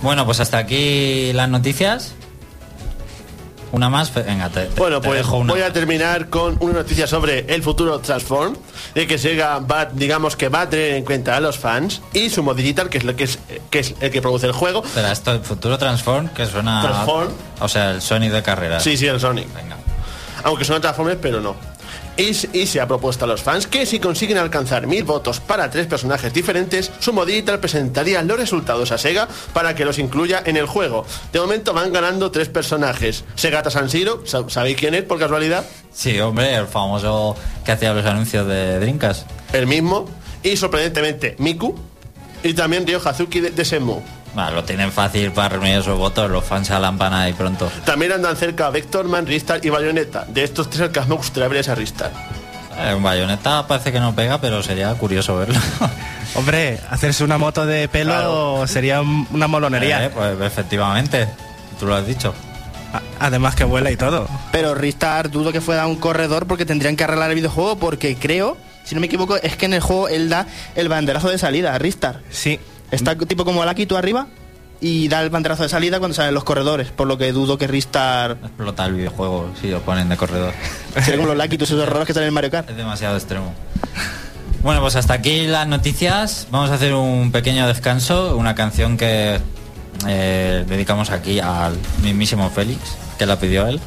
[0.00, 2.14] Bueno, pues hasta aquí las noticias.
[3.72, 6.74] Una más, venga, te, te- Bueno, te pues dejo una voy a terminar con una
[6.74, 8.56] noticia sobre el futuro Transform,
[8.94, 12.30] de que Sega va, digamos que va a tener en cuenta a los fans y
[12.30, 13.38] su mod digital, que es lo que es,
[13.70, 14.82] que es el que produce el juego.
[14.84, 16.80] Espera, esto, el futuro Transform, que suena...
[16.80, 17.28] a- Transform.
[17.60, 18.80] O sea, el Sonic de carrera.
[18.80, 19.52] Sí, sí, el Sonic.
[19.54, 19.76] Venga.
[20.44, 21.56] Aunque son Transformers, pero no.
[22.16, 25.88] Y, se ha propuesto a los fans que si consiguen alcanzar mil votos para tres
[25.88, 30.56] personajes diferentes, su mod digital presentaría los resultados a Sega para que los incluya en
[30.56, 31.04] el juego.
[31.32, 33.24] De momento van ganando tres personajes.
[33.34, 35.64] Segata San Siro, ¿sab- ¿sabéis quién es por casualidad?
[35.92, 39.26] Sí, hombre, el famoso que hacía los anuncios de Drinkas.
[39.52, 40.08] El mismo.
[40.42, 41.74] Y sorprendentemente, Miku.
[42.44, 44.02] Y también Ryo Hazuki de, de Shenmue.
[44.34, 47.70] Bueno, lo tienen fácil para reunir esos votos, los fans a lámpana ahí pronto.
[47.84, 50.24] También andan cerca Vectorman, Ristar y Bayonetta.
[50.28, 52.10] De estos tres el que más me gustaría ver es a Ristar.
[52.76, 55.54] Eh, un bayoneta parece que no pega, pero sería curioso verlo.
[56.34, 58.66] Hombre, hacerse una moto de pelo Claro.
[58.66, 60.04] sería un- una molonería.
[60.06, 61.28] Eh, pues efectivamente,
[61.78, 62.34] tú lo has dicho.
[63.20, 64.28] Además que vuela y todo.
[64.50, 68.56] pero Ristar dudo que fuera un corredor porque tendrían que arreglar el videojuego porque creo
[68.84, 71.74] si no me equivoco es que en el juego él da el banderazo de salida
[71.74, 72.60] a Ristar Sí.
[72.94, 74.26] Está tipo como Lucky tú arriba
[74.80, 77.66] y da el banderazo de salida cuando salen los corredores, por lo que dudo que
[77.66, 80.52] Ristar Explota el videojuego si lo ponen de corredor.
[80.94, 82.68] sería como los Lakitus esos errores que salen en Mario Kart.
[82.70, 83.54] Es demasiado extremo.
[84.62, 86.48] Bueno, pues hasta aquí las noticias.
[86.50, 89.38] Vamos a hacer un pequeño descanso, una canción que
[90.06, 92.80] eh, dedicamos aquí al mismísimo Félix,
[93.18, 93.80] que la pidió él.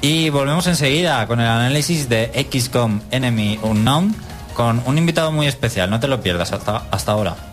[0.00, 4.14] Y volvemos enseguida con el análisis de XCOM Enemy Unknown
[4.54, 5.90] con un invitado muy especial.
[5.90, 7.51] No te lo pierdas hasta, hasta ahora.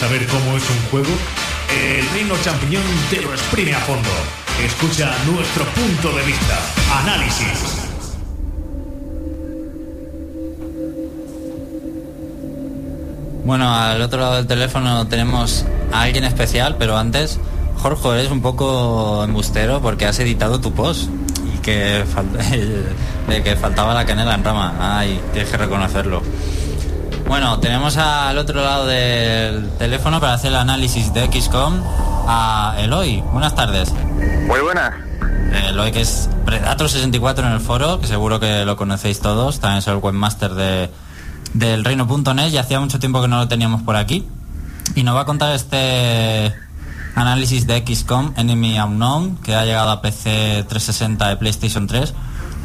[0.00, 1.10] Saber cómo es un juego?
[1.70, 4.08] El Reino Champiñón te lo exprime a fondo.
[4.64, 6.58] Escucha nuestro punto de vista.
[7.02, 7.84] Análisis.
[13.44, 17.38] Bueno, al otro lado del teléfono tenemos a alguien especial, pero antes,
[17.78, 21.08] Jorge, eres un poco embustero porque has editado tu post
[21.54, 22.30] y que, fal-
[23.28, 24.74] de que faltaba la canela en rama.
[24.98, 26.22] Ay, tienes que reconocerlo.
[27.28, 31.74] Bueno, tenemos al otro lado del teléfono para hacer el análisis de XCOM
[32.26, 33.20] a Eloy.
[33.32, 33.92] Buenas tardes.
[34.46, 34.94] Muy buenas.
[35.68, 39.60] Eloy, que es Predator64 en el foro, que seguro que lo conocéis todos.
[39.60, 40.90] También es el webmaster de,
[41.52, 44.26] del reino.net y hacía mucho tiempo que no lo teníamos por aquí.
[44.94, 46.54] Y nos va a contar este
[47.14, 52.14] análisis de XCOM Enemy Unknown, que ha llegado a PC 360 de PlayStation 3.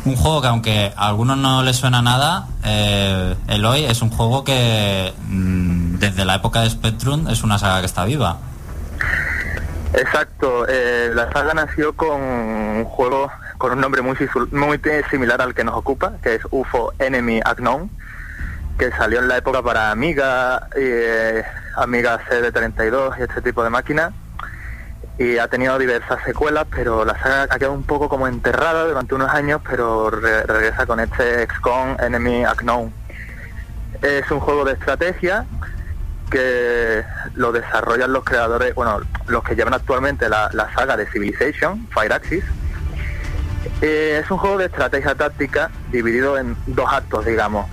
[0.06, 4.44] Un juego que aunque a algunos no les suena nada, eh, Eloy es un juego
[4.44, 8.38] que mm, desde la época de Spectrum es una saga que está viva.
[9.94, 10.66] Exacto.
[10.68, 14.18] eh, la saga nació con un juego con un nombre muy,
[15.10, 17.90] similar al que nos ocupa, que es UFO Enemy Unknown,
[18.78, 21.44] que salió en la época para Amiga, eh,
[21.78, 24.12] Amiga CD32 y este tipo de máquinas.
[25.20, 29.14] Y ha tenido diversas secuelas, pero la saga ha quedado un poco como enterrada durante
[29.14, 32.92] unos años, pero re- regresa con este XCOM Enemy Unknown.
[34.02, 35.46] Es un juego de estrategia
[36.32, 37.04] que
[37.36, 42.44] lo desarrollan los creadores, bueno, los que llevan actualmente la, saga de Civilization, Fireaxis.
[43.82, 47.70] Eh, es un juego de estrategia táctica dividido en dos actos, digamos.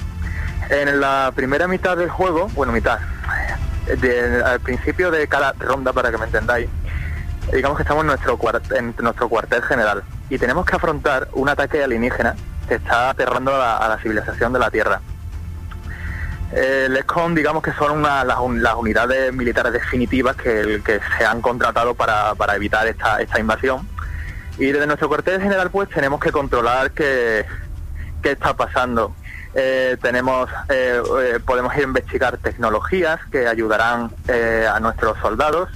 [0.68, 2.98] En la primera mitad del juego, bueno, mitad,
[4.44, 6.68] al principio de cada ronda, para que me entendáis,
[7.52, 11.48] digamos que estamos en nuestro, cuart- en nuestro cuartel general y tenemos que afrontar un
[11.48, 12.34] ataque alienígena
[12.68, 15.00] que está aterrando a la, civilización de la Tierra.
[16.52, 20.80] Eh, el ESCOM, digamos que son una- las, un- las unidades militares definitivas que,
[21.18, 23.88] se han contratado para, para evitar esta, esta invasión.
[24.58, 27.46] Y desde nuestro cuartel general, pues tenemos que controlar qué,
[28.22, 29.14] qué está pasando.
[29.54, 35.68] Eh, tenemos, eh, eh, podemos investigar tecnologías que ayudarán eh, a nuestros soldados.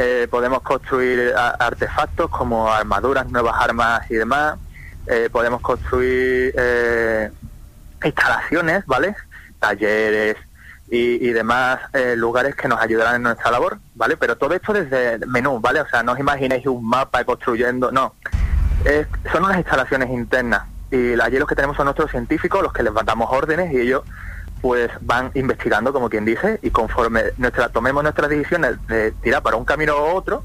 [0.00, 4.56] Eh, podemos construir artefactos como armaduras, nuevas armas y demás.
[5.08, 7.30] Eh, podemos construir eh,
[8.04, 9.14] instalaciones, ¿vale?
[9.58, 10.36] Talleres
[10.90, 14.16] y, y demás eh, lugares que nos ayudarán en nuestra labor, ¿vale?
[14.16, 15.80] Pero todo esto desde menú, ¿vale?
[15.80, 18.14] O sea, no os imaginéis un mapa construyendo, no.
[18.84, 22.82] Es- son unas instalaciones internas y allí los que tenemos son nuestros científicos, los que
[22.82, 24.02] les damos órdenes y ellos
[24.60, 29.56] pues van investigando, como quien dice, y conforme nuestra, tomemos nuestras decisiones de tirar para
[29.56, 30.42] un camino u otro,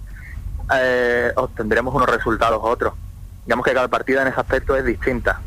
[0.74, 2.94] eh, obtendremos unos resultados u otros.
[3.46, 5.42] Digamos que cada partida en ese aspecto es distinta.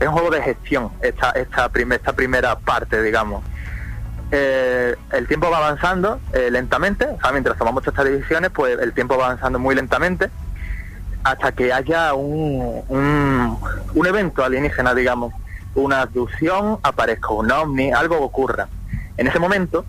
[0.00, 3.44] Es un juego de gestión, esta, esta, prim- esta primera parte, digamos.
[4.32, 8.92] Eh, el tiempo va avanzando eh, lentamente, o sea, mientras tomamos estas decisiones, pues el
[8.92, 10.30] tiempo va avanzando muy lentamente
[11.22, 13.58] hasta que haya un, un,
[13.94, 15.34] un evento alienígena, digamos,
[15.74, 18.68] una abducción, aparezca un ovni, algo ocurra.
[19.16, 19.84] En ese momento,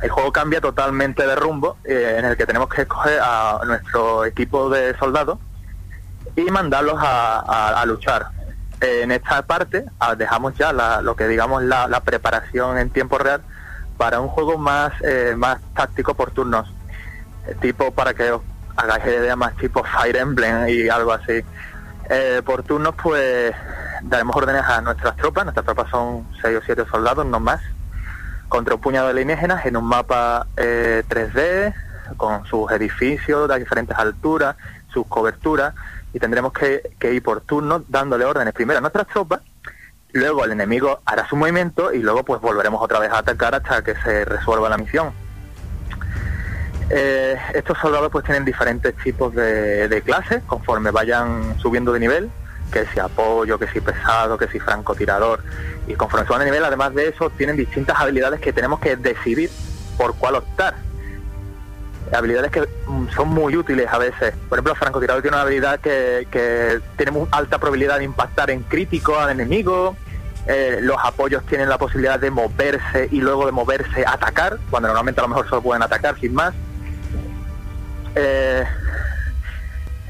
[0.00, 4.24] el juego cambia totalmente de rumbo, eh, en el que tenemos que escoger a nuestro
[4.24, 5.38] equipo de soldados
[6.36, 8.26] y mandarlos a, luchar.
[8.80, 12.90] Eh, en esta parte ah, dejamos ya la- lo que digamos la, la preparación en
[12.90, 13.40] tiempo real
[13.96, 16.68] para un juego más, eh, más táctico por turnos,
[17.60, 18.42] tipo para que os
[18.76, 21.44] hagáis idea más tipo Fire Emblem y algo así.
[22.44, 23.54] Por turnos pues
[24.02, 27.60] daremos órdenes a nuestras tropas, nuestras tropas son 6 o 7 soldados, no más,
[28.48, 31.74] contra un puñado de alienígenas en un mapa eh, 3D
[32.16, 34.56] con sus edificios de diferentes alturas,
[34.92, 35.74] sus coberturas
[36.12, 39.40] y tendremos que, que ir por turnos dándole órdenes primero a nuestras tropas,
[40.12, 43.82] luego el enemigo hará su movimiento y luego pues volveremos otra vez a atacar hasta
[43.82, 45.12] que se resuelva la misión.
[46.90, 52.30] Eh, estos soldados pues tienen diferentes tipos de clases conforme vayan subiendo de nivel,
[52.72, 55.40] que si apoyo, que si pesado, que si francotirador.
[55.86, 59.50] Y conforme suban de nivel, además de eso, tienen distintas habilidades que tenemos que decidir
[59.96, 60.74] por cuál optar.
[62.12, 64.34] Habilidades que mm, son muy útiles a veces.
[64.48, 68.62] Por ejemplo, el francotirador tiene una habilidad que, que tiene alta probabilidad de impactar en
[68.62, 69.96] crítico al enemigo.
[70.46, 75.20] Eh, los apoyos tienen la posibilidad de moverse y luego de moverse atacar, cuando normalmente
[75.20, 76.52] a lo mejor solo pueden atacar sin más.
[78.14, 78.64] Eh,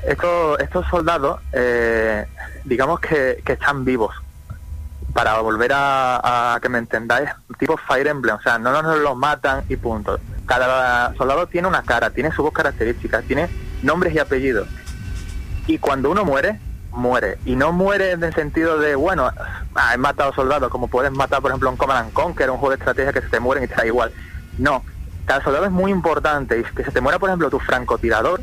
[0.07, 2.27] estos, estos soldados, eh,
[2.65, 4.15] digamos que, que están vivos.
[5.13, 9.17] Para volver a, a que me entendáis, tipo Fire Emblem, o sea, no nos los
[9.17, 10.19] matan y punto.
[10.47, 13.49] Cada soldado tiene una cara, tiene sus características, tiene
[13.83, 14.69] nombres y apellidos.
[15.67, 16.59] Y cuando uno muere,
[16.93, 17.39] muere.
[17.45, 19.31] Y no muere en el sentido de, bueno,
[19.75, 22.71] ah, he matado soldados, como puedes matar, por ejemplo, en Command and Conquer, un juego
[22.71, 24.13] de estrategia que se te mueren y te da igual.
[24.59, 24.85] No,
[25.27, 26.59] cada soldado es muy importante.
[26.59, 28.41] Y que se te muera, por ejemplo, tu francotirador,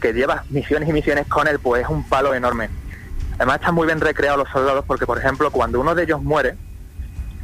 [0.00, 2.68] que llevas misiones y misiones con él, pues es un palo enorme.
[3.36, 6.56] Además están muy bien recreados los soldados porque, por ejemplo, cuando uno de ellos muere,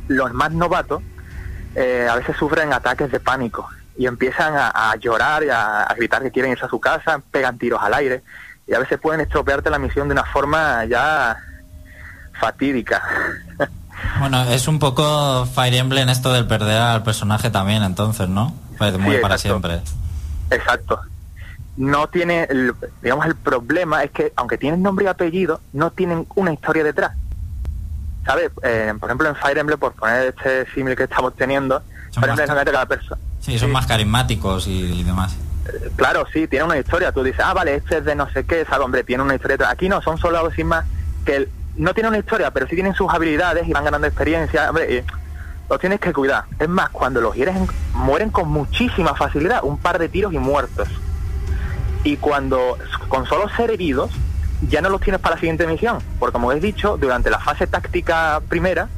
[0.08, 1.02] los más novatos
[1.74, 5.94] eh, a veces sufren ataques de pánico y empiezan a, a llorar y a, a
[5.94, 8.22] gritar que quieren irse a su casa, pegan tiros al aire
[8.66, 11.36] y a veces pueden estropearte la misión de una forma ya
[12.40, 13.02] fatídica.
[14.20, 18.54] Bueno, es un poco Fire Emblem esto del perder al personaje también, entonces, ¿no?
[18.76, 19.38] Pues muy Sí, para exacto.
[19.38, 19.80] siempre.
[20.50, 21.00] Exacto.
[21.76, 26.26] No tiene, el- digamos, el problema es que aunque tienen nombre y apellido, no tienen
[26.34, 27.12] una historia detrás.
[28.24, 28.50] ¿Sabes?
[28.62, 32.30] Eh, por ejemplo, en Fire Emblem, por poner este símil que estamos teniendo, Son Fire
[32.40, 33.20] Emblem es cada persona.
[33.40, 35.36] Sí, son más carismáticos y, y demás.
[35.96, 37.12] Claro, sí, tiene una historia.
[37.12, 39.54] Tú dices, ah, vale, este es de no sé qué, sabe, hombre, tiene una historia.
[39.56, 39.72] detrás.
[39.72, 40.84] Aquí no, son soldados sin más
[41.24, 44.68] que el- no tienen una historia, pero sí tienen sus habilidades y van ganando experiencia.
[44.70, 45.04] Hombre,
[45.68, 46.44] los tienes que cuidar.
[46.58, 50.38] Es más, cuando los hieres, en- mueren con muchísima facilidad, un par de tiros y
[50.38, 50.88] muertos.
[52.06, 54.12] Y cuando, con solo ser heridos,
[54.68, 55.98] ya no los tienes para la siguiente misión.
[56.20, 58.88] Porque como he dicho, durante la fase táctica primera,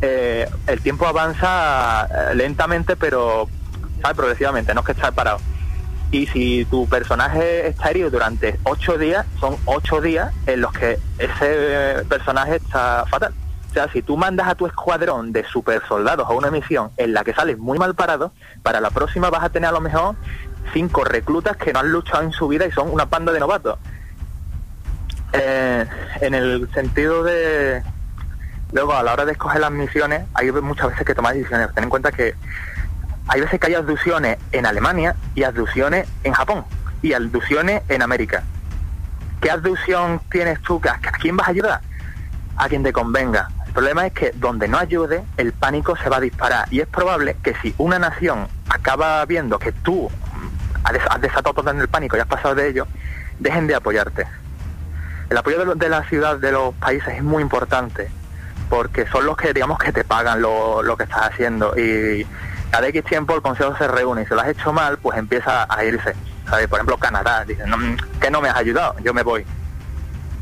[0.00, 3.48] eh, el tiempo avanza eh, lentamente, pero
[4.00, 4.16] ¿sabes?
[4.16, 5.38] progresivamente, no es que estar parado.
[6.12, 11.00] Y si tu personaje está herido durante ocho días, son ocho días en los que
[11.18, 13.34] ese personaje está fatal.
[13.70, 17.12] O sea, si tú mandas a tu escuadrón de super soldados a una misión en
[17.12, 18.30] la que sales muy mal parado,
[18.62, 20.14] para la próxima vas a tener a lo mejor
[20.72, 23.78] cinco reclutas que no han luchado en su vida y son una panda de novatos.
[25.32, 25.86] Eh,
[26.20, 27.82] en el sentido de,
[28.72, 31.68] Luego, a la hora de escoger las misiones, hay muchas veces que tomar decisiones.
[31.74, 32.34] Ten en cuenta que
[33.28, 36.64] hay veces que hay abducciones en Alemania y abducciones en Japón
[37.02, 38.42] y abducciones en América.
[39.42, 40.80] ¿Qué abducción tienes tú?
[40.88, 41.80] ¿A quién vas a ayudar?
[42.56, 43.50] A quien te convenga.
[43.66, 46.66] El problema es que donde no ayude, el pánico se va a disparar.
[46.70, 50.10] Y es probable que si una nación acaba viendo que tú
[50.84, 52.86] has des- has desatado todo en el pánico y has pasado de ello,
[53.38, 54.26] dejen de apoyarte.
[55.30, 58.10] El apoyo de, lo- de la ciudad, de los países, es muy importante,
[58.68, 61.74] porque son los que, digamos, que te pagan lo, que estás haciendo.
[61.78, 62.26] Y
[62.70, 65.66] cada X tiempo el consejo se reúne y si lo has hecho mal, pues empieza
[65.68, 66.14] a irse.
[66.48, 66.66] ¿sabes?
[66.68, 67.76] Por ejemplo, Canadá, dice, no,
[68.20, 69.46] que no me has ayudado, yo me voy.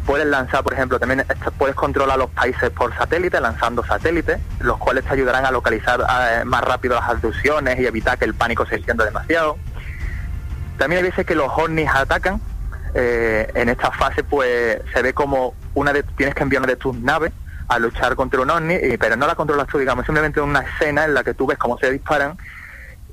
[0.06, 1.24] Puedes lanzar, por ejemplo, también
[1.58, 6.42] puedes controlar los países por satélite, lanzando satélites, los cuales te ayudarán a localizar eh,
[6.44, 9.56] más rápido las abducciones y evitar que el pánico se extienda demasiado.
[10.80, 12.40] También hay veces que los ovnis atacan.
[12.94, 16.76] eh, en esta fase, pues se ve como una de tienes que enviar una de
[16.76, 17.30] tus naves
[17.68, 21.04] a luchar contra un ovni, y- pero no la controlas tú, digamos, simplemente una escena
[21.04, 22.36] en la que tú ves cómo se disparan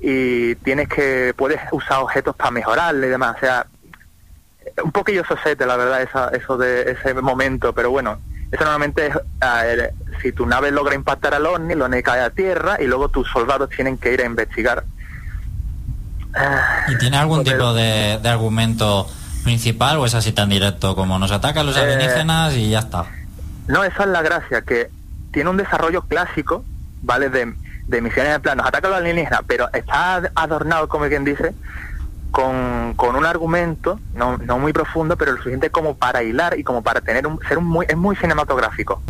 [0.00, 3.36] y tienes que puedes usar objetos para mejorarle y demás.
[3.36, 3.66] O sea,
[4.82, 8.18] un poquillo sosete, la verdad, esa, eso de ese momento, pero bueno,
[8.50, 9.14] eso normalmente es
[10.22, 13.28] si tu nave logra impactar al ovni, el ovni cae a tierra y luego tus
[13.28, 14.82] soldados tienen que ir a investigar.
[16.88, 17.52] ¿Y tiene algún Joder.
[17.54, 19.08] tipo de, de argumento
[19.44, 23.06] principal o es así tan directo como nos atacan los Eh, alienígenas y ya está?
[23.66, 24.90] No, esa es la gracia, que
[25.32, 26.64] tiene un desarrollo clásico,
[27.02, 27.28] ¿vale?
[27.30, 27.54] De,
[27.86, 31.54] de misiones en plan, nos atacan los alienígenas, pero está adornado, como quien dice,
[32.30, 36.64] con, con un argumento, no, no muy profundo, pero lo suficiente como para hilar y
[36.64, 39.02] como para tener un, ser un muy, es muy cinematográfico.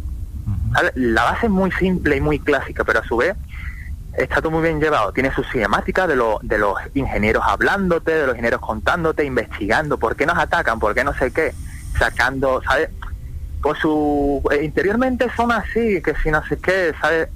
[0.94, 3.34] La base es muy simple y muy clásica, pero a su vez
[4.18, 5.12] está todo muy bien llevado.
[5.12, 10.16] Tiene su cinemática de, lo- de los ingenieros hablándote, de los ingenieros contándote, investigando por
[10.16, 11.54] qué nos atacan, por qué no sé qué,
[11.98, 12.90] sacando, ¿sabes?
[13.62, 17.28] Pues su eh, interiormente son así, que si no sé qué, ¿sabes?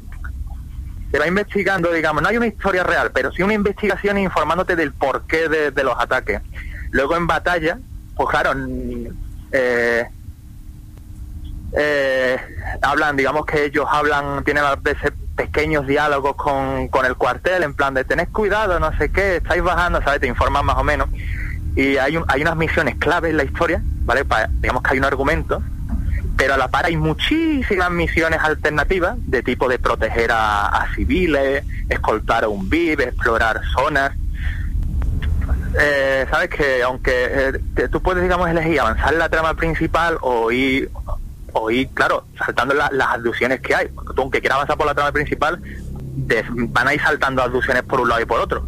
[1.11, 4.93] Se va investigando, digamos, no hay una historia real, pero sí una investigación informándote del
[4.93, 6.41] porqué de, los ataques.
[6.91, 7.79] Luego en batalla,
[8.17, 8.53] pues claro,
[9.53, 10.09] eh,
[11.77, 12.37] eh,
[12.81, 15.13] hablan, digamos que ellos hablan, tienen a veces
[15.47, 19.63] pequeños diálogos con, con el cuartel, en plan de tened cuidado, no sé qué, estáis
[19.63, 20.21] bajando, ¿sabes?
[20.21, 21.09] Te informan más o menos.
[21.75, 24.25] Y hay, un- hay unas misiones clave en la historia, ¿vale?
[24.25, 25.63] Pa- digamos que hay un argumento,
[26.37, 31.65] pero a la par hay muchísimas misiones alternativas de tipo de proteger a, a civiles,
[31.89, 34.13] escoltar a un VIP, explorar zonas.
[35.81, 37.13] Eh, Sabes que aunque
[37.77, 40.91] eh, tú puedes, digamos, elegir avanzar la trama principal o ir,
[41.71, 43.89] ir claro, saltando la- las abducciones que hay.
[43.89, 45.61] Porque tú, aunque quieras avanzar por la trama principal,
[46.29, 48.67] te van a ir saltando abducciones por un lado y por otro.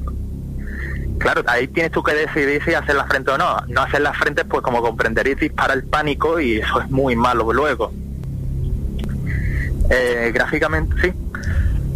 [1.19, 3.57] Claro, ahí tienes tú que decidir si hacer la frente o no.
[3.69, 7.53] No hacer la frente, pues como comprenderéis, dispara el pánico y eso es muy malo
[7.53, 7.93] luego.
[9.91, 11.13] Eh, gráficamente, sí.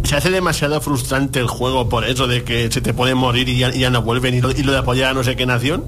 [0.07, 3.57] ¿Se hace demasiado frustrante el juego por eso de que se te puede morir y
[3.59, 5.83] ya, ya no vuelven y lo, y lo de apoyar a no sé qué nación?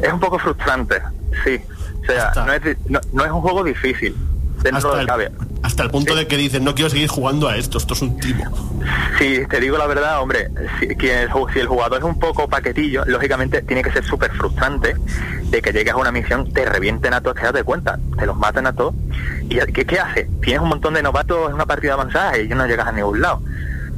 [0.00, 1.02] Es un poco frustrante,
[1.44, 1.58] sí.
[2.08, 4.16] Sea, no es, no, no es un juego difícil.
[4.62, 5.32] Dentro Hasta de el,
[5.62, 8.18] hasta el punto de que dicen, no quiero seguir jugando a esto, esto es un
[8.18, 8.44] timo.
[9.18, 10.50] Si te digo la verdad, hombre,
[10.80, 14.32] si, quien el si el jugador es un poco paquetillo, lógicamente tiene que ser súper
[14.32, 14.96] frustrante
[15.44, 18.26] de que llegues a una misión, te revienten a todos, te das de cuenta, te
[18.26, 18.94] los matan a todos.
[19.48, 20.28] ¿Y qué, qué hace?
[20.42, 23.40] Tienes un montón de novatos en una partida avanzada y no llegas a ningún lado.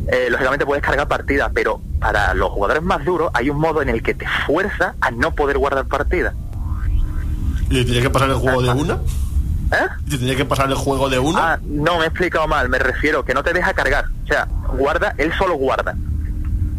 [0.08, 3.88] Eh, lógicamente puedes cargar partidas, pero para los jugadores más duros hay un modo en
[3.88, 6.34] el que te fuerza a no poder guardar partidas.
[7.70, 8.94] ¿Y te tenía que pasar el juego de una?
[9.72, 9.86] ¿Eh?
[10.06, 11.52] ¿Y te tenía que pasar el juego de una?
[11.52, 14.06] Ah, no, me he explicado mal, me refiero que no te deja cargar.
[14.24, 15.94] O sea, guarda, él solo guarda.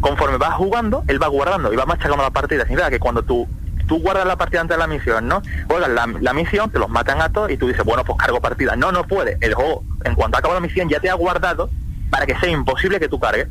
[0.00, 2.64] Conforme vas jugando, él va guardando y va machacando la partida.
[2.64, 3.48] Significa que cuando tú,
[3.86, 5.42] tú guardas la partida antes de la misión, ¿no?
[5.66, 8.42] Juegas la, la misión, te los matan a todos y tú dices, bueno, pues cargo
[8.42, 8.76] partida.
[8.76, 9.38] No, no puede.
[9.40, 11.70] El juego, en cuanto acaba la misión, ya te ha guardado
[12.10, 13.48] para que sea imposible que tú cargues.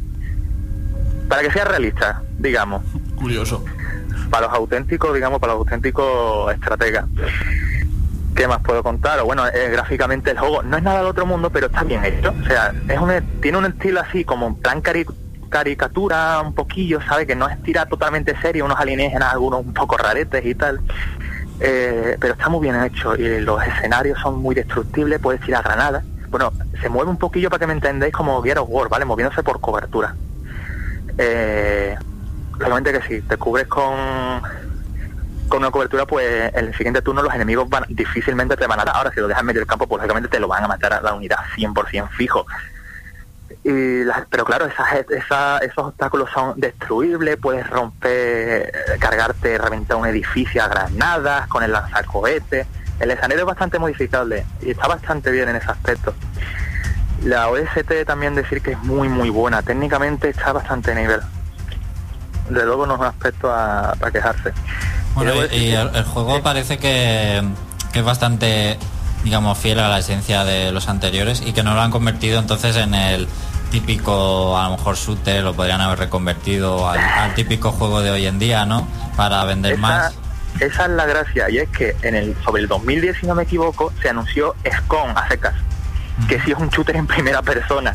[1.27, 2.83] Para que sea realista, digamos
[3.15, 3.63] Curioso.
[4.31, 7.05] Para los auténticos, digamos, para los auténticos estrategas.
[8.33, 9.21] ¿Qué más puedo contar?
[9.23, 12.33] Bueno, eh, gráficamente el juego no es nada del otro mundo, pero está bien hecho.
[12.41, 13.11] O sea, es un,
[13.41, 15.05] tiene un estilo así como en plan cari-
[15.49, 17.27] caricatura un poquillo, ¿sabe?
[17.27, 20.79] Que no es tira totalmente serio, unos alienígenas, algunos un poco raretes y tal.
[21.59, 26.03] Eh, pero está muy bien hecho y los escenarios son muy destructibles, puedes tirar granadas.
[26.29, 29.03] Bueno, se mueve un poquillo para que me entendáis como Gear of ¿vale?
[29.03, 30.15] Moviéndose por cobertura.
[31.17, 31.97] Eh,
[32.61, 34.41] lógicamente que si te cubres con
[35.49, 38.85] con una cobertura, pues en el siguiente turno los enemigos van, difícilmente te van a
[38.85, 38.95] dar.
[38.95, 40.93] Ahora, si lo dejas en medio del campo, pues lógicamente te lo van a matar
[40.93, 42.45] a la unidad 100% fijo.
[44.29, 50.69] Pero claro, esas, esa- esos obstáculos son destruibles, puedes romper, cargarte, reventar un edificio a
[50.69, 52.65] granadas con el lanzacohete.
[53.01, 56.13] El escenario es bastante modificable y está bastante bien en ese aspecto.
[57.25, 61.19] La OST también decir que es muy muy buena, técnicamente está bastante nivel.
[62.53, 64.53] De luego no es un aspecto a, para quejarse.
[65.15, 67.41] Bueno, Y y decir el, el juego parece que,
[67.91, 68.77] que es bastante,
[69.23, 72.75] digamos, fiel a la esencia de los anteriores y que no lo han convertido entonces
[72.75, 73.27] en el
[73.71, 78.25] típico, a lo mejor shooter, lo podrían haber reconvertido al, al típico juego de hoy
[78.25, 78.87] en día, ¿no?
[79.15, 80.13] Para vender esa, más.
[80.59, 83.43] esa es la gracia, y es que en el sobre el 2010, si no me
[83.43, 85.55] equivoco, se anunció SCON a secas,
[86.27, 87.93] que sí es un shooter en primera persona.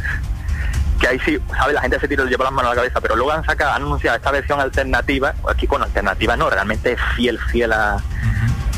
[1.00, 1.74] Que ahí sí, ¿sabes?
[1.74, 3.82] La gente se tira lleva las manos a la cabeza, pero luego han sacado, han
[3.82, 7.98] anunciado esta versión alternativa, aquí con alternativa no, realmente es fiel, fiel a,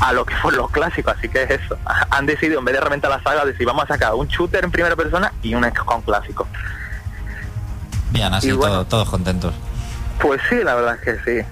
[0.01, 1.79] a lo que fueron los clásicos, así que es eso.
[2.11, 4.71] Han decidido, en vez de reventar la saga, decir, vamos a sacar un shooter en
[4.73, 6.47] primera persona y un SCON clásico.
[8.11, 8.75] Bien, así y bueno.
[8.75, 9.55] todo- todos contentos.
[10.21, 11.47] Pues sí, la verdad es que sí.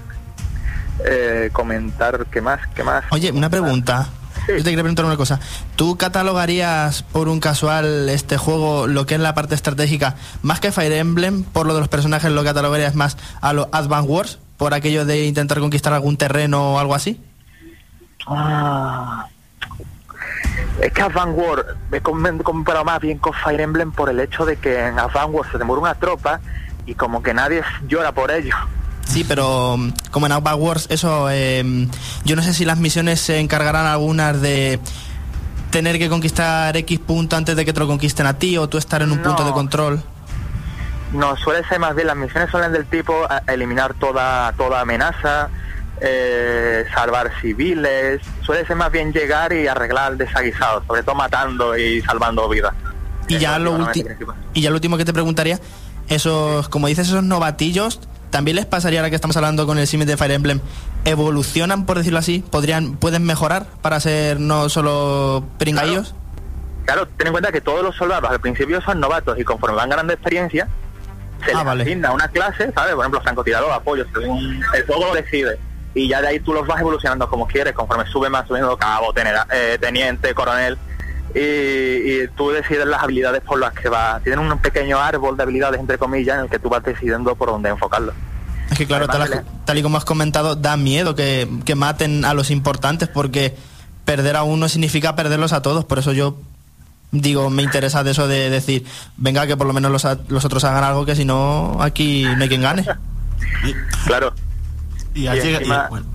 [1.05, 2.59] Eh, comentar, ¿qué más?
[2.75, 3.05] ¿Qué más?
[3.11, 4.09] Oye, una pregunta.
[4.49, 5.41] Yo te quería preguntar una cosa.
[5.77, 10.71] ¿Tú catalogarías por un casual este juego lo que es la parte estratégica más que
[10.73, 11.43] Fire Emblem?
[11.43, 14.39] Por lo de los personajes lo catalogarías más a lo Advance Wars?
[14.57, 17.21] ¿Por aquello de intentar conquistar algún terreno o algo así?
[18.27, 19.27] Ah.
[20.81, 24.21] Es que Advance War me he com- comparado más bien con Fire Emblem por el
[24.21, 26.41] hecho de que en Advance War se muere una tropa
[26.87, 28.55] y como que nadie llora por ello.
[29.07, 31.89] Sí, pero mm, como en Advance Wars, eso, eh,
[32.25, 34.79] yo no sé si las misiones se encargarán algunas de
[35.71, 38.79] tener que conquistar X punto antes de que te lo conquisten a ti o tú
[38.79, 40.03] estar en un punto de control.
[41.13, 45.49] No, suele ser más bien, las misiones suelen del tipo a- eliminar toda, toda amenaza,
[46.01, 52.03] eh, salvar civiles, suele ser más bien llegar y arreglar desaguisados, sobre todo matando y
[52.03, 52.75] salvando vidas.
[53.29, 53.79] Y ya, lo
[54.55, 55.59] y ya lo último que te preguntaría,
[56.09, 58.01] esos, como dices, esos novatillos,
[58.31, 60.61] ¿también les pasaría ahora que estamos hablando con el Simit de Fire Emblem?
[61.05, 62.45] ¿Evolucionan, por decirlo así?
[62.51, 66.15] ¿Podrían, ¿Pueden mejorar para ser no solo pringaillos?
[66.85, 69.89] Claro, ten en cuenta que todos los soldados al principio son novatos y conforme van
[69.91, 70.69] ganando experiencia,
[71.45, 71.83] se Ah, les vale.
[71.85, 72.95] asigna una clase, ¿sabes?
[72.95, 75.59] Por ejemplo, francotirador, apoyo, el juego lo decide.
[75.95, 79.13] Y ya de ahí tú los vas evolucionando como quieres, conforme sube más subiendo cabo,
[79.15, 80.77] tenera- eh, teniente, coronel.
[81.37, 84.23] Y, y tú decides las habilidades por las que vas.
[84.23, 87.49] Tienen un pequeño árbol de habilidades, entre comillas, en el que tú vas decidiendo por
[87.51, 88.13] dónde enfocarlo.
[88.71, 92.25] Es que claro, tal, Además, tal y como has comentado, da miedo que, que maten
[92.25, 93.55] a los importantes porque
[94.07, 95.85] perder a uno significa perderlos a todos.
[95.85, 96.39] Por eso yo
[97.13, 98.85] digo, me interesa de eso de decir,
[99.17, 102.43] venga, que por lo menos los, los otros hagan algo, que si no, aquí no
[102.43, 102.85] hay quien gane.
[104.07, 104.33] Claro.
[105.15, 106.07] Y ha, Y llega- y, bueno,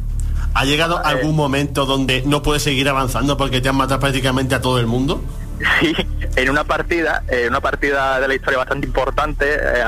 [0.54, 4.62] ¿ha llegado algún momento donde no puedes seguir avanzando porque te han matado prácticamente a
[4.62, 5.24] todo el mundo?
[5.80, 5.96] Sí,
[6.38, 9.84] en una partida, en una partida de la historia bastante importante, eh,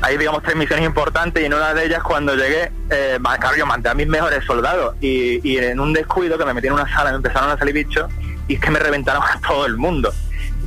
[0.00, 3.66] hay- digamos tres misiones importantes y en una de ellas cuando llegué, eh, claro, yo
[3.66, 6.88] mandé a mis mejores soldados y, y en un descuido que me metí en una
[6.90, 8.10] sala me empezaron a salir bichos
[8.48, 10.10] y es que me reventaron a todo el mundo.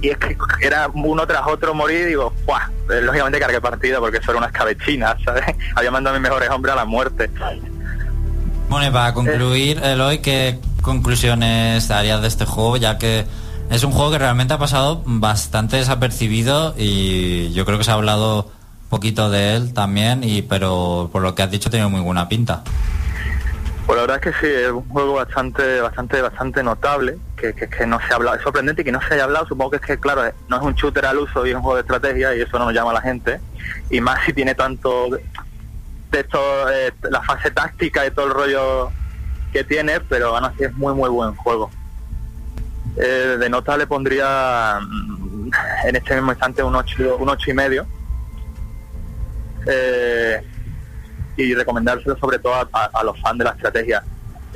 [0.01, 2.69] Y es que era uno tras otro morir y digo, ¡buah!
[2.91, 5.43] Eh, Lógicamente cargué partida porque eso era una escabechina, ¿sabes?
[5.75, 7.29] Había mandado a mis mejores hombres a la muerte.
[8.69, 12.77] Bueno, y para concluir, Eloy, ¿qué conclusiones harías de este juego?
[12.77, 13.25] Ya que
[13.71, 17.95] es un juego que realmente ha pasado bastante desapercibido y yo creo que se ha
[17.95, 18.51] hablado
[18.89, 22.63] poquito de él también, y pero por lo que has dicho tiene muy buena pinta.
[23.87, 27.67] Pues la verdad es que sí, es un juego bastante, bastante, bastante notable, que, que,
[27.67, 29.81] que no se ha hablado, es sorprendente que no se haya hablado, supongo que es
[29.81, 32.35] que, claro, eh, no es un shooter al uso y es un juego de estrategia
[32.35, 33.39] y eso no nos llama a la gente,
[33.89, 35.09] y más si tiene tanto
[36.11, 38.91] de esto, eh, la fase táctica y todo el rollo
[39.53, 41.69] que tiene, pero aún así es muy, muy buen juego.
[42.97, 45.49] Eh, de nota le pondría mm,
[45.85, 47.85] en este mismo instante un 8, un ocho y medio.
[49.67, 50.41] Eh,
[51.37, 54.03] y recomendárselo sobre todo a los fans de la estrategia.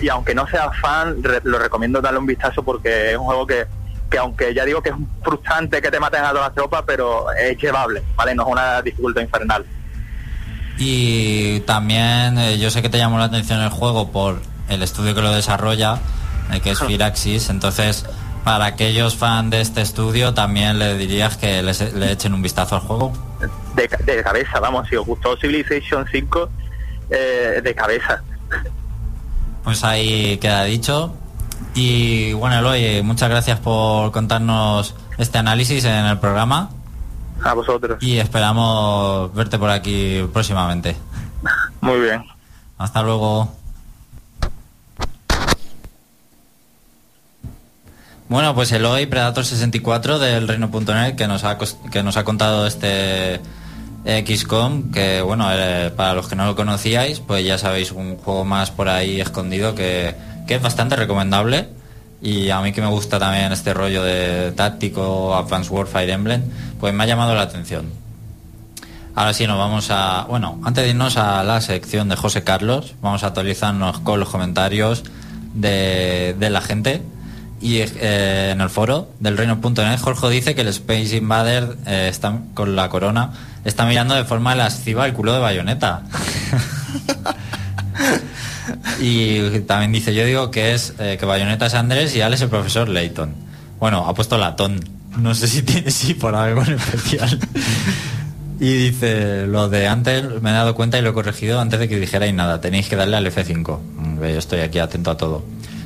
[0.01, 3.47] Y aunque no sea fan, re- lo recomiendo darle un vistazo porque es un juego
[3.47, 3.65] que,
[4.09, 7.31] que aunque ya digo que es frustrante que te maten a todas las tropas, pero
[7.31, 8.35] es llevable, ¿vale?
[8.35, 9.65] No es una dificultad infernal.
[10.77, 15.13] Y también eh, yo sé que te llamó la atención el juego por el estudio
[15.13, 15.99] que lo desarrolla,
[16.51, 18.05] eh, que es Firaxis, entonces
[18.43, 22.75] para aquellos fans de este estudio también le dirías que les- le echen un vistazo
[22.75, 23.13] al juego.
[23.75, 26.49] De, ca- de cabeza, vamos, si os gustó Civilization 5,
[27.09, 28.21] eh, de cabeza.
[29.63, 31.13] Pues ahí queda dicho.
[31.75, 36.69] Y bueno, Eloy, muchas gracias por contarnos este análisis en el programa
[37.43, 38.01] A vosotros.
[38.01, 40.95] y esperamos verte por aquí próximamente.
[41.81, 42.23] Muy bien.
[42.77, 43.51] Hasta luego.
[48.29, 51.57] Bueno, pues Eloy, Predator64 del Reino.net, que nos ha
[51.91, 53.41] que nos ha contado este
[54.05, 58.43] XCOM, que bueno, eh, para los que no lo conocíais, pues ya sabéis, un juego
[58.43, 60.15] más por ahí escondido que,
[60.47, 61.69] que es bastante recomendable
[62.23, 66.41] y a mí que me gusta también este rollo de táctico, Advanced Warfare Emblem,
[66.79, 67.91] pues me ha llamado la atención.
[69.13, 70.25] Ahora sí nos vamos a...
[70.29, 74.29] Bueno, antes de irnos a la sección de José Carlos, vamos a actualizarnos con los
[74.29, 75.03] comentarios
[75.53, 77.01] de, de la gente.
[77.59, 82.11] Y eh, en el foro del reino.net, Jorge dice que el Space Invader eh,
[82.53, 83.31] con la corona,
[83.65, 86.03] está mirando de forma lasciva el culo de bayoneta.
[88.99, 92.49] y también dice, yo digo que es eh, que bayoneta es Andrés y Alex el
[92.49, 93.33] profesor Layton.
[93.79, 94.79] Bueno, ha puesto latón.
[95.17, 97.39] No sé si tiene sí por algo en especial.
[98.59, 101.87] y dice, lo de antes me he dado cuenta y lo he corregido antes de
[101.87, 102.61] que dijerais nada.
[102.61, 103.79] Tenéis que darle al F5.
[103.79, 105.43] Mm, Yo estoy aquí atento a todo.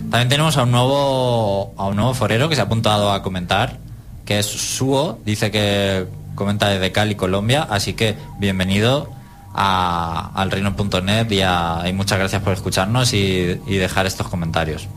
[0.09, 3.77] También tenemos a un nuevo a un nuevo forero que se ha apuntado a comentar,
[4.25, 6.05] que es Suo, dice que
[6.35, 9.11] comenta desde Cali, Colombia, así que bienvenido
[9.57, 14.87] a- al reino.net y, a- y muchas gracias por escucharnos y, y dejar estos comentarios.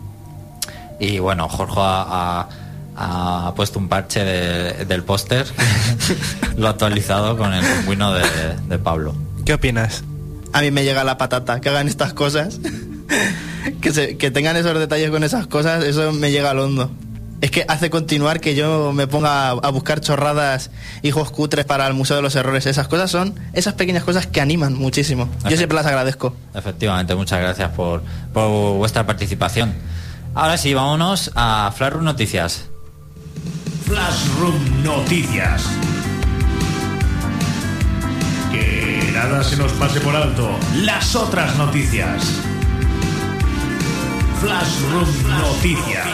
[1.00, 2.46] Y bueno, Jorge ha,
[2.96, 5.46] ha- ha puesto un parche de- del póster,
[6.56, 8.22] lo ha actualizado con el pingüino de,
[8.68, 9.14] de Pablo.
[9.46, 10.04] ¿Qué opinas?
[10.52, 12.60] A mí me llega la patata, que hagan estas cosas.
[13.80, 16.90] que, se- que tengan esos detalles con esas cosas, eso me llega al hondo.
[17.40, 20.70] Es que hace continuar que yo me ponga a, buscar chorradas,
[21.02, 22.66] hijos cutres para el Museo de los Errores.
[22.66, 25.28] Esas cosas son esas pequeñas cosas que animan muchísimo.
[25.48, 26.34] Yo siempre las agradezco.
[26.54, 28.02] Efectivamente, muchas gracias por,
[28.34, 29.74] por vuestra participación.
[30.34, 32.70] Ahora sí, vámonos a Flash Noticias.
[33.90, 35.64] Flashroom Noticias.
[38.52, 40.48] Que nada se nos pase por alto.
[40.76, 42.22] Las otras noticias.
[44.40, 45.08] Flashroom
[45.40, 46.06] Noticias.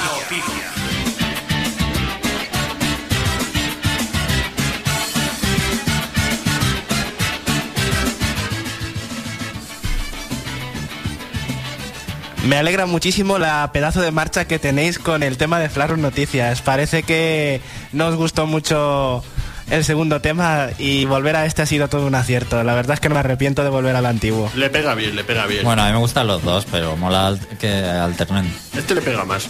[12.47, 16.62] Me alegra muchísimo la pedazo de marcha que tenéis con el tema de Flash Noticias.
[16.62, 17.61] Parece que
[17.92, 19.24] no os gustó mucho
[19.68, 22.62] el segundo tema y volver a este ha sido todo un acierto.
[22.62, 24.49] La verdad es que no me arrepiento de volver al antiguo.
[24.55, 25.64] Le pega bien, le pega bien.
[25.64, 28.55] Bueno, a mí me gustan los dos, pero mola que alternen.
[28.76, 29.49] Este le pega más.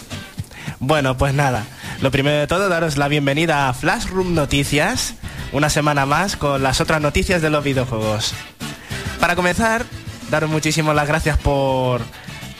[0.79, 1.67] Bueno, pues nada.
[2.01, 5.13] Lo primero de todo, daros la bienvenida a Flashroom Noticias,
[5.51, 8.33] una semana más con las otras noticias de los videojuegos.
[9.19, 9.85] Para comenzar,
[10.31, 12.01] daros muchísimas las gracias por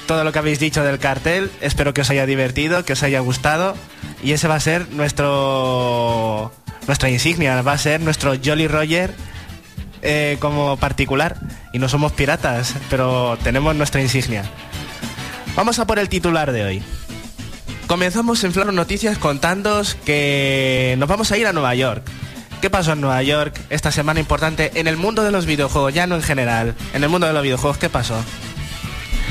[0.08, 1.52] todo lo que habéis dicho del cartel.
[1.62, 3.76] Espero que os haya divertido, que os haya gustado.
[4.24, 6.52] Y ese va a ser nuestro
[6.88, 9.14] nuestra insignia, va a ser nuestro Jolly Roger
[10.02, 11.38] eh, como particular.
[11.74, 14.44] Y no somos piratas, pero tenemos nuestra insignia.
[15.56, 16.84] Vamos a por el titular de hoy.
[17.88, 22.04] Comenzamos en Flaro Noticias contándoos que nos vamos a ir a Nueva York.
[22.62, 26.08] ¿Qué pasó en Nueva York esta semana importante en el mundo de los videojuegos, ya
[26.08, 26.76] no en general?
[26.94, 28.16] En el mundo de los videojuegos, ¿qué pasó?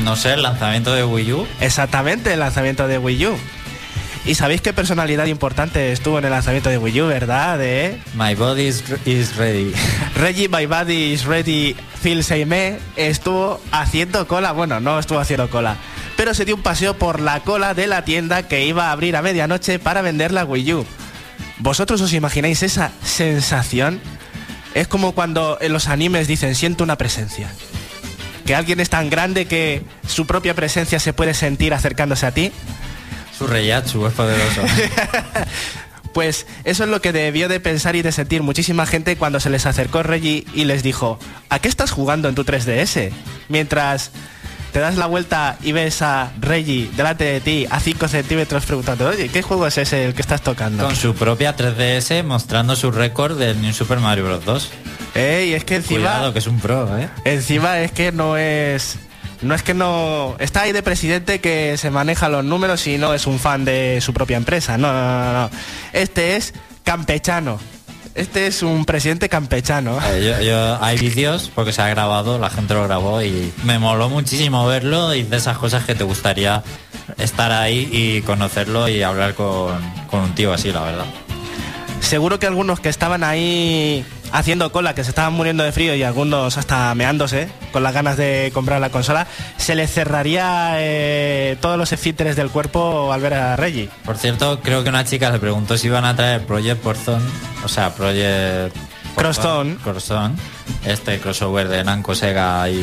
[0.05, 1.47] No sé, el lanzamiento de Wii U.
[1.61, 3.36] Exactamente, el lanzamiento de Wii U.
[4.26, 7.59] ¿Y sabéis qué personalidad importante estuvo en el lanzamiento de Wii U, verdad?
[7.59, 9.72] De My body is, is ready.
[10.16, 15.76] Reggie My Body is Ready Phil Seime estuvo haciendo cola, bueno, no estuvo haciendo cola,
[16.16, 19.16] pero se dio un paseo por la cola de la tienda que iba a abrir
[19.16, 20.86] a medianoche para vender la Wii U.
[21.59, 24.01] ¿Vosotros os imagináis esa sensación?
[24.74, 27.49] Es como cuando en los animes dicen siento una presencia.
[28.47, 32.53] Que alguien es tan grande que su propia presencia se puede sentir acercándose a ti.
[33.36, 34.62] Su Reiatsu es poderoso.
[36.16, 39.51] Pues eso es lo que debió de pensar y de sentir muchísima gente cuando se
[39.51, 41.18] les acercó Reggie y les dijo,
[41.51, 43.11] ¿a qué estás jugando en tu 3DS?
[43.51, 44.12] Mientras
[44.77, 49.09] te das la vuelta y ves a Reggie delante de ti a 5 centímetros preguntando,
[49.09, 50.85] oye, ¿qué juego es ese el que estás tocando?
[50.85, 54.45] Con su propia 3DS mostrando su récord del New Super Mario Bros.
[54.45, 54.70] 2.
[55.14, 56.01] Ey, es que encima...
[56.01, 57.09] Cuidado, que es un pro, ¿eh?
[57.24, 58.99] Encima es que no es...
[59.41, 60.37] No es que no...
[60.41, 64.03] Está ahí de presidente que se maneja los números y no es un fan de
[64.03, 64.77] su propia empresa.
[64.77, 65.51] No, no, no, no.
[65.95, 66.53] Este es
[66.85, 67.59] campechano.
[68.16, 69.98] Este es un presidente campechano.
[70.10, 73.78] Eh, yo- yo- hay vídeos porque se ha grabado, la gente lo grabó y me
[73.78, 76.62] moló muchísimo verlo y de esas cosas que te gustaría
[77.18, 79.78] estar ahí y conocerlo y hablar con,
[80.10, 81.04] con un tío así, la verdad.
[82.00, 86.03] Seguro que algunos que estaban ahí haciendo cola, que se estaban muriendo de frío y
[86.03, 91.79] algunos hasta meándose con las ganas de comprar la consola, se les cerraría eh, todos
[91.79, 93.89] los esfínteres del cuerpo al ver a Reggie.
[94.05, 97.24] Por cierto, creo que una chica le preguntó si iban a traer Project Porzone,
[97.64, 98.74] o sea, Project
[99.16, 99.77] Crosstone.
[99.83, 100.35] Crosstone,
[100.85, 102.74] este crossover de Namco, Sega y,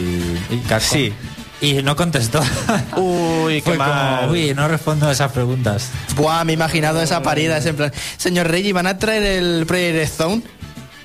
[0.49, 0.79] y Capcom.
[0.97, 1.13] Sí.
[1.61, 2.41] Y no contestó.
[2.97, 4.29] Uy, qué Fue como, mal.
[4.29, 5.91] uy, no respondo a esas preguntas.
[6.15, 9.65] Buah, me he imaginado esa parida, es en plan, señor Reggie, ¿van a traer el
[9.65, 10.41] Project Zone?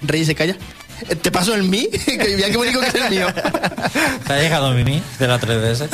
[0.02, 0.56] Reggie se calla.
[1.22, 1.88] ¿Te paso el mí?
[2.06, 3.26] que mira qué bonito que es el mío.
[4.26, 5.88] ¿Te ha llegado Mimi de la 3DS?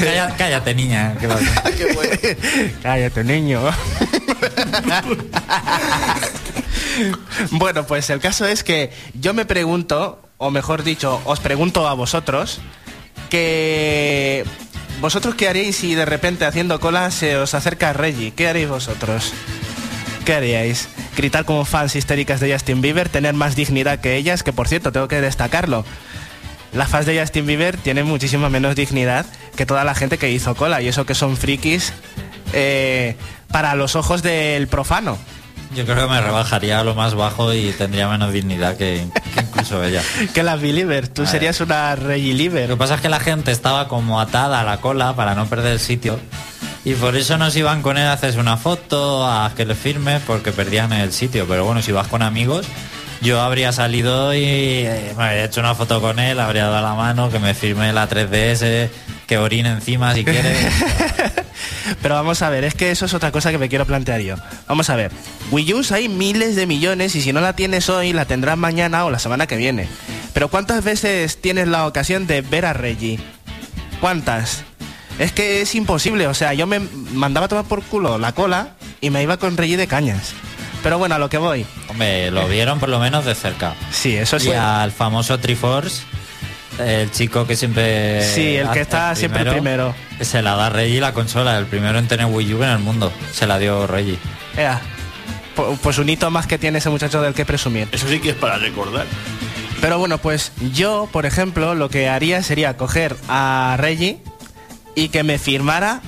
[0.00, 1.16] Calla- cállate, niña.
[1.18, 1.38] que va-
[1.76, 2.16] qué bueno.
[2.82, 3.60] Cállate, niño.
[7.52, 11.94] bueno, pues el caso es que yo me pregunto, o mejor dicho, os pregunto a
[11.94, 12.60] vosotros,
[13.30, 14.44] que
[15.00, 19.32] vosotros qué haríais si de repente haciendo cola se os acerca Reggie, ¿qué haréis vosotros?
[20.30, 20.88] ¿Qué haríais?
[21.16, 24.92] Gritar como fans histéricas de Justin Bieber, tener más dignidad que ellas, que por cierto
[24.92, 25.84] tengo que destacarlo.
[26.72, 29.26] Las fans de Justin Bieber tienen muchísima menos dignidad
[29.56, 31.92] que toda la gente que hizo cola, y eso que son frikis
[32.52, 33.16] eh,
[33.48, 35.18] para los ojos del profano.
[35.74, 39.40] Yo creo que me rebajaría a lo más bajo y tendría menos dignidad que, que
[39.40, 40.02] incluso ella.
[40.34, 41.30] Que las Believer, tú A ver.
[41.32, 42.34] serías una Reggie
[42.66, 45.46] Lo que pasa es que la gente estaba como atada a la cola para no
[45.46, 46.18] perder el sitio.
[46.84, 50.18] Y por eso nos iban con él a hacerse una foto, a que le firme,
[50.26, 51.46] porque perdían el sitio.
[51.46, 52.66] Pero bueno, si vas con amigos,
[53.20, 56.94] yo habría salido y eh, me habría hecho una foto con él, habría dado la
[56.94, 58.88] mano, que me firme la 3DS,
[59.26, 60.54] que orine encima si quiere.
[62.02, 64.36] Pero vamos a ver, es que eso es otra cosa que me quiero plantear yo.
[64.68, 65.10] Vamos a ver,
[65.50, 69.04] Wii U hay miles de millones y si no la tienes hoy, la tendrás mañana
[69.04, 69.88] o la semana que viene.
[70.32, 73.18] Pero ¿cuántas veces tienes la ocasión de ver a Reggie?
[74.00, 74.64] ¿Cuántas?
[75.18, 78.76] Es que es imposible, o sea, yo me mandaba a tomar por culo la cola
[79.00, 80.32] y me iba con Reggie de cañas.
[80.82, 81.66] Pero bueno, a lo que voy.
[81.88, 83.74] Hombre, lo vieron por lo menos de cerca.
[83.90, 84.48] Sí, eso sí.
[84.48, 86.04] Y al famoso Triforce,
[86.86, 88.22] el chico que siempre...
[88.34, 89.94] Sí, el que está siempre primero.
[90.20, 93.12] Se la da Reggie la consola, el primero en tener Wii U en el mundo.
[93.32, 94.18] Se la dio Reggie.
[94.56, 94.80] Ea,
[95.56, 97.88] pu- pues un hito más que tiene ese muchacho del que presumir.
[97.92, 99.06] Eso sí que es para recordar.
[99.80, 104.18] Pero bueno, pues yo, por ejemplo, lo que haría sería coger a Reggie
[104.94, 106.00] y que me firmara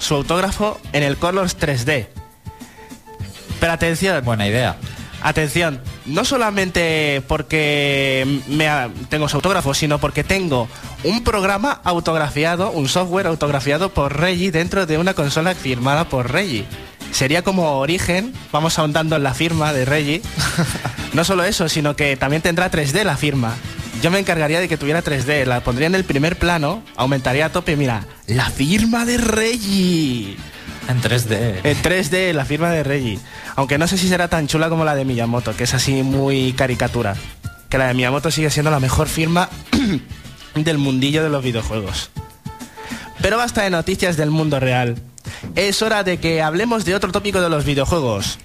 [0.00, 2.06] su autógrafo en el Colors 3D.
[3.60, 4.76] Pero atención, Buena idea.
[5.22, 10.68] atención, no solamente porque me ha- tengo su autógrafo, sino porque tengo
[11.04, 16.64] un programa autografiado, un software autografiado por Reggie dentro de una consola firmada por Reggie.
[17.12, 20.22] Sería como origen, vamos ahondando en la firma de Reggie.
[21.12, 23.56] No solo eso, sino que también tendrá 3D la firma.
[24.00, 27.48] Yo me encargaría de que tuviera 3D, la pondría en el primer plano, aumentaría a
[27.50, 30.36] tope, mira, la firma de Reggie.
[30.88, 31.60] En 3D.
[31.62, 33.18] En 3D, la firma de Reggie.
[33.56, 36.52] Aunque no sé si será tan chula como la de Miyamoto, que es así muy
[36.52, 37.14] caricatura.
[37.68, 39.48] Que la de Miyamoto sigue siendo la mejor firma
[40.54, 42.10] del mundillo de los videojuegos.
[43.22, 44.96] Pero basta de noticias del mundo real.
[45.54, 48.38] Es hora de que hablemos de otro tópico de los videojuegos.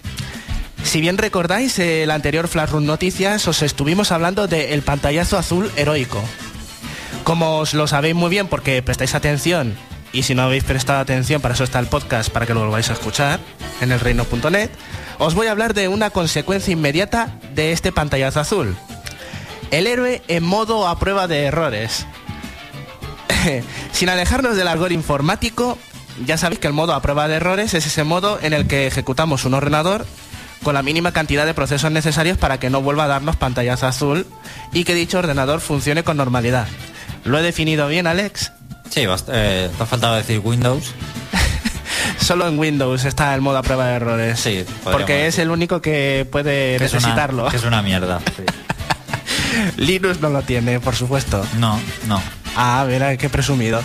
[0.83, 6.21] Si bien recordáis, el anterior Flash Room Noticias os estuvimos hablando del pantallazo azul heroico.
[7.23, 9.75] Como os lo sabéis muy bien porque prestáis atención,
[10.15, 12.89] y si no habéis prestado atención, para eso está el podcast, para que lo volváis
[12.89, 13.41] a escuchar
[13.81, 14.69] en elreino.net,
[15.19, 18.77] os voy a hablar de una consecuencia inmediata de este pantallazo azul.
[19.71, 22.05] El héroe en modo a prueba de errores.
[23.91, 25.77] Sin alejarnos del argor informático,
[26.25, 28.87] ya sabéis que el modo a prueba de errores es ese modo en el que
[28.87, 30.05] ejecutamos un ordenador
[30.63, 34.25] con la mínima cantidad de procesos necesarios para que no vuelva a darnos pantallazo azul
[34.71, 36.67] y que dicho ordenador funcione con normalidad.
[37.25, 38.53] ¿Lo he definido bien, Alex?
[38.89, 40.93] Sí, bast- eh, te ha faltado decir Windows.
[42.19, 44.39] Solo en Windows está el modo a prueba de errores.
[44.39, 47.49] Sí, porque es el único que puede que es una- necesitarlo.
[47.49, 48.19] que es una mierda.
[48.35, 48.43] sí.
[49.77, 51.45] Linux no lo tiene, por supuesto.
[51.57, 52.21] No, no.
[52.55, 53.81] Ah, mira, qué presumido.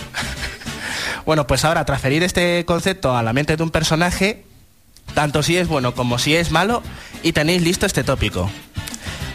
[1.25, 4.43] bueno, pues ahora transferir este concepto a la mente de un personaje,
[5.13, 6.83] tanto si es bueno como si es malo,
[7.23, 8.49] y tenéis listo este tópico.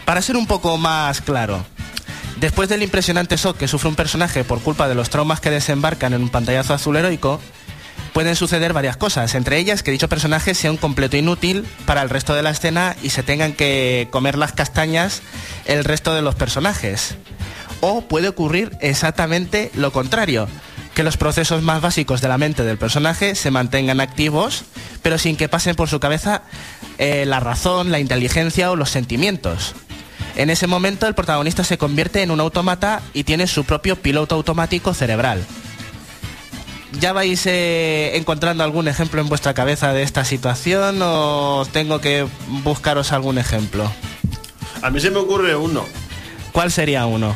[0.05, 1.65] Para ser un poco más claro,
[2.39, 6.13] después del impresionante shock que sufre un personaje por culpa de los traumas que desembarcan
[6.13, 7.39] en un pantallazo azul heroico,
[8.13, 12.09] pueden suceder varias cosas, entre ellas que dicho personaje sea un completo inútil para el
[12.09, 15.21] resto de la escena y se tengan que comer las castañas
[15.65, 17.15] el resto de los personajes.
[17.79, 20.47] O puede ocurrir exactamente lo contrario,
[20.95, 24.63] que los procesos más básicos de la mente del personaje se mantengan activos,
[25.03, 26.41] pero sin que pasen por su cabeza
[26.97, 29.75] eh, la razón, la inteligencia o los sentimientos.
[30.37, 34.35] En ese momento el protagonista se convierte en un autómata y tiene su propio piloto
[34.35, 35.43] automático cerebral.
[37.01, 42.25] ¿Ya vais eh, encontrando algún ejemplo en vuestra cabeza de esta situación o tengo que
[42.63, 43.91] buscaros algún ejemplo?
[44.81, 45.83] A mí se me ocurre uno.
[46.51, 47.35] ¿Cuál sería uno?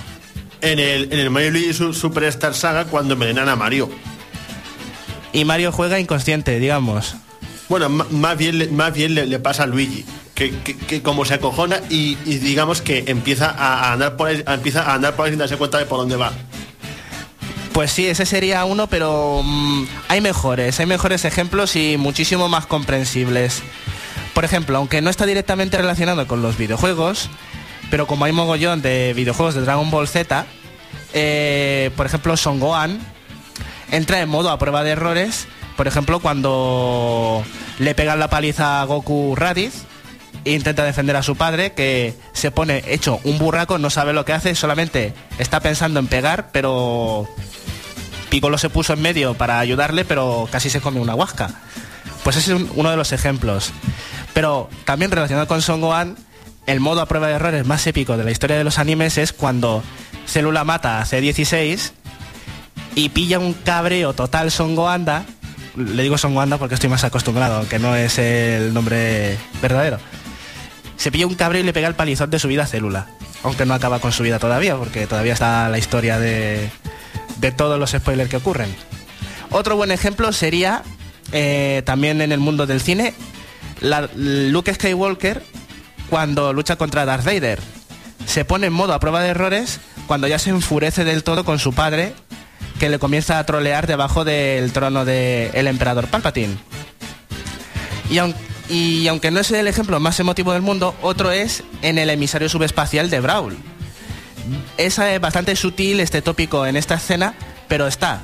[0.62, 3.89] En el, en el Mario Luigi Su- Superstar Saga cuando envenenan a Mario.
[5.34, 7.16] Y Mario juega inconsciente, digamos.
[7.68, 10.06] Bueno, más bien, más bien le, le pasa a Luigi.
[10.88, 15.16] Que, como se acojona y, digamos que empieza a, andar por ahí, empieza a andar
[15.16, 16.32] por ahí sin darse cuenta de por dónde va.
[17.74, 22.66] Pues sí, ese sería uno, pero mm, hay mejores, hay mejores ejemplos y muchísimo más
[22.66, 23.62] comprensibles.
[24.34, 27.30] Por ejemplo, aunque no está directamente relacionado con los videojuegos,
[27.92, 30.46] pero como hay mogollón de videojuegos de Dragon Ball Z,
[31.14, 33.00] eh, por ejemplo, Son Gohan
[33.92, 37.44] entra en modo a prueba de errores, por ejemplo, cuando
[37.80, 39.91] le pegan la paliza a Goku Raditz
[40.46, 44.34] intenta defender a su padre, que se pone hecho un burraco, no sabe lo que
[44.34, 47.28] hace, solamente está pensando en pegar, pero
[48.30, 51.50] Piccolo se puso en medio para ayudarle, pero casi se come una huasca.
[52.24, 53.72] Pues ese es un- uno de los ejemplos.
[54.34, 56.16] Pero también relacionado con Son Gohan,
[56.66, 59.34] el modo a prueba de errores más épico de la historia de los animes es
[59.34, 59.84] cuando
[60.28, 61.92] Célula mata a C16
[62.96, 65.26] y pilla un cabreo total Son Goanda.
[65.76, 69.98] Le digo Son Goanda porque estoy más acostumbrado, que no es el nombre verdadero.
[71.02, 73.08] Se pilla un cabreo y le pega el palizón de su vida a Célula.
[73.41, 76.70] Aunque no acaba con su vida todavía, porque todavía está la historia de,
[77.38, 78.76] de todos los spoilers que ocurren.
[79.49, 80.84] Otro buen ejemplo sería,
[81.32, 83.16] eh, también en el mundo del cine,
[83.80, 85.41] la- Luke Skywalker
[86.12, 87.60] cuando lucha contra Darth Vader.
[88.28, 91.58] Se pone en modo a prueba de errores cuando ya se enfurece del todo con
[91.58, 92.14] su padre,
[92.80, 96.58] que le comienza a trolear debajo del trono del emperador Palpatine.
[98.12, 98.36] Y, aun-
[98.72, 102.48] y aunque no es el ejemplo más emotivo del mundo, otro es en el emisario
[102.48, 103.58] subespacial de Brawl.
[104.78, 107.34] Es eh, bastante sutil este tópico en esta escena,
[107.68, 108.22] pero está.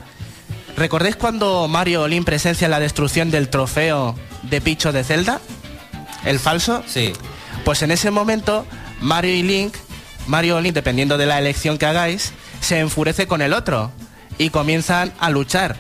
[0.78, 5.42] ¿Recordáis cuando Mario Olin presencia la destrucción del trofeo de Picho de Zelda?
[6.24, 6.82] ¿El falso?
[6.88, 7.12] Sí.
[7.66, 8.66] Pues en ese momento,
[9.02, 9.74] Mario y Link,
[10.28, 12.32] Mario o Link, dependiendo de la elección que hagáis,
[12.62, 13.92] se enfurece con el otro
[14.38, 15.76] y comienzan a luchar.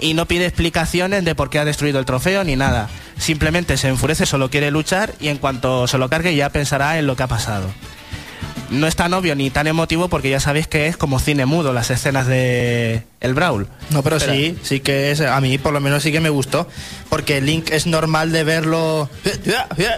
[0.00, 2.90] Y no pide explicaciones de por qué ha destruido el trofeo ni nada.
[3.18, 7.06] Simplemente se enfurece, solo quiere luchar y en cuanto se lo cargue ya pensará en
[7.06, 7.70] lo que ha pasado.
[8.70, 11.72] No es tan obvio ni tan emotivo porque ya sabéis que es como cine mudo
[11.72, 13.68] las escenas de el Brawl.
[13.90, 16.68] No, pero sí, sí que es, a mí por lo menos sí que me gustó,
[17.08, 19.08] porque Link es normal de verlo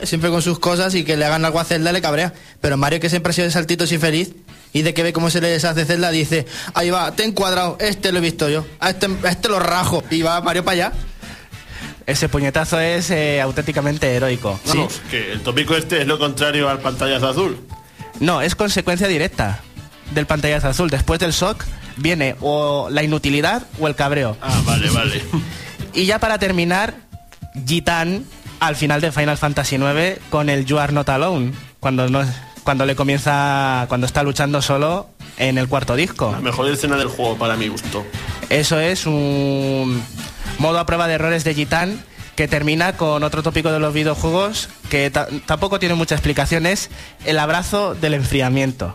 [0.02, 3.00] siempre con sus cosas y que le hagan algo a Zelda le cabrea, pero Mario
[3.00, 4.32] que siempre ha sido de saltitos y feliz
[4.72, 6.44] y de que ve cómo se le deshace Zelda dice,
[6.74, 9.58] ahí va, te he encuadrado, este lo he visto yo, a este, a este lo
[9.58, 10.92] rajo y va Mario para allá.
[12.06, 14.60] Ese puñetazo es eh, auténticamente heroico.
[14.66, 17.58] Vamos, que el tópico este es lo contrario al pantallazo azul.
[18.20, 19.60] No, es consecuencia directa
[20.12, 20.88] del pantallazo azul.
[20.88, 21.64] Después del shock
[21.96, 24.36] viene o la inutilidad o el cabreo.
[24.40, 25.22] Ah, vale, vale.
[25.94, 26.92] Y ya para terminar,
[27.66, 28.26] Gitan
[28.60, 32.22] al final de Final Fantasy IX con el You Are Not Alone, cuando, no,
[32.64, 36.32] cuando le comienza, cuando está luchando solo en el cuarto disco.
[36.32, 38.04] La mejor escena del juego para mi gusto.
[38.50, 40.02] Eso es un
[40.58, 42.02] modo a prueba de errores de Gitan
[42.34, 46.90] que termina con otro tópico de los videojuegos que ta- tampoco tiene mucha explicación, es
[47.24, 48.94] el abrazo del enfriamiento.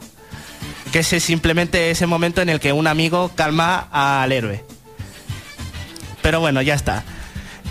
[0.91, 4.63] Que es simplemente ese momento en el que un amigo calma al héroe.
[6.21, 7.03] Pero bueno, ya está.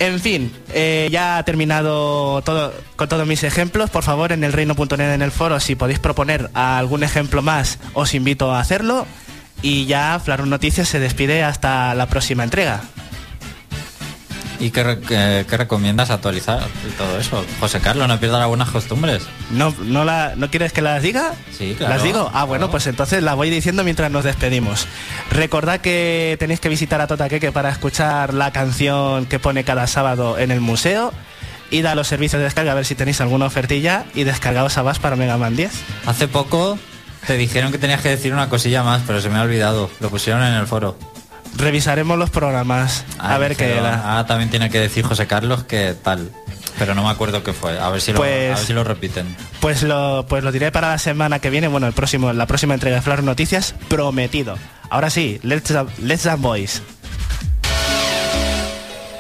[0.00, 3.90] En fin, eh, ya ha terminado todo, con todos mis ejemplos.
[3.90, 8.14] Por favor, en el reino.net en el foro, si podéis proponer algún ejemplo más, os
[8.14, 9.06] invito a hacerlo.
[9.62, 12.80] Y ya Flarun Noticias se despide hasta la próxima entrega.
[14.60, 17.44] ¿Y qué, re- qué- qué recomiendas actualizar y todo eso?
[17.60, 19.22] José Carlos, no pierdas las buenas costumbres.
[19.50, 21.32] ¿No, no, la, ¿No quieres que las diga?
[21.56, 22.30] Sí, claro, ¿Las digo?
[22.34, 22.70] Ah, bueno, claro.
[22.72, 24.86] pues entonces las voy diciendo mientras nos despedimos.
[25.30, 30.38] Recordad que tenéis que visitar a Totaqueque para escuchar la canción que pone cada sábado
[30.38, 31.12] en el museo.
[31.70, 34.82] Id a los servicios de descarga a ver si tenéis alguna ofertilla y descargaos a
[34.82, 35.70] VAS para Mega Man 10.
[36.04, 36.78] Hace poco
[37.26, 39.88] te dijeron que tenías que decir una cosilla más, pero se me ha olvidado.
[40.00, 40.98] Lo pusieron en el foro.
[41.56, 44.10] Revisaremos los programas a ver qué era.
[44.12, 46.30] Ahora también tiene que decir José Carlos que tal.
[46.78, 47.78] Pero no me acuerdo qué fue.
[47.78, 49.36] A ver si lo, Pues- a ver si lo repiten.
[49.60, 52.72] Pues lo, pues lo diré para la semana que viene, bueno, el próximo, la próxima
[52.74, 54.56] entrega de Flar Noticias, prometido.
[54.88, 55.70] Ahora sí, let's,
[56.02, 56.82] let's Dance Boys.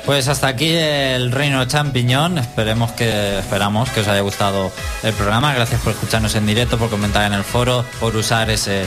[0.06, 2.38] Pues hasta aquí el Reino Champiñón.
[2.38, 4.72] Esperemos que esperamos que os haya gustado
[5.02, 5.52] el programa.
[5.54, 8.86] Gracias por escucharnos en directo, por comentar en el foro, por usar ese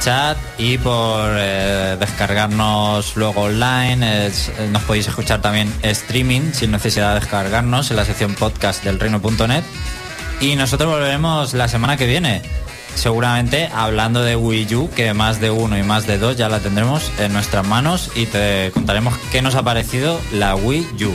[0.00, 4.26] chat y por eh, descargarnos luego online.
[4.26, 4.32] Eh,
[4.70, 9.62] nos podéis escuchar también streaming sin necesidad de descargarnos en la sección podcast del reino.net.
[10.40, 12.42] Y nosotros volveremos la semana que viene.
[12.94, 16.60] Seguramente hablando de Wii U, que más de uno y más de dos ya la
[16.60, 21.14] tendremos en nuestras manos y te contaremos qué nos ha parecido la Wii U.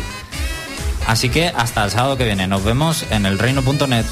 [1.07, 2.47] Así que hasta el sábado que viene.
[2.47, 4.05] Nos vemos en el reino.net.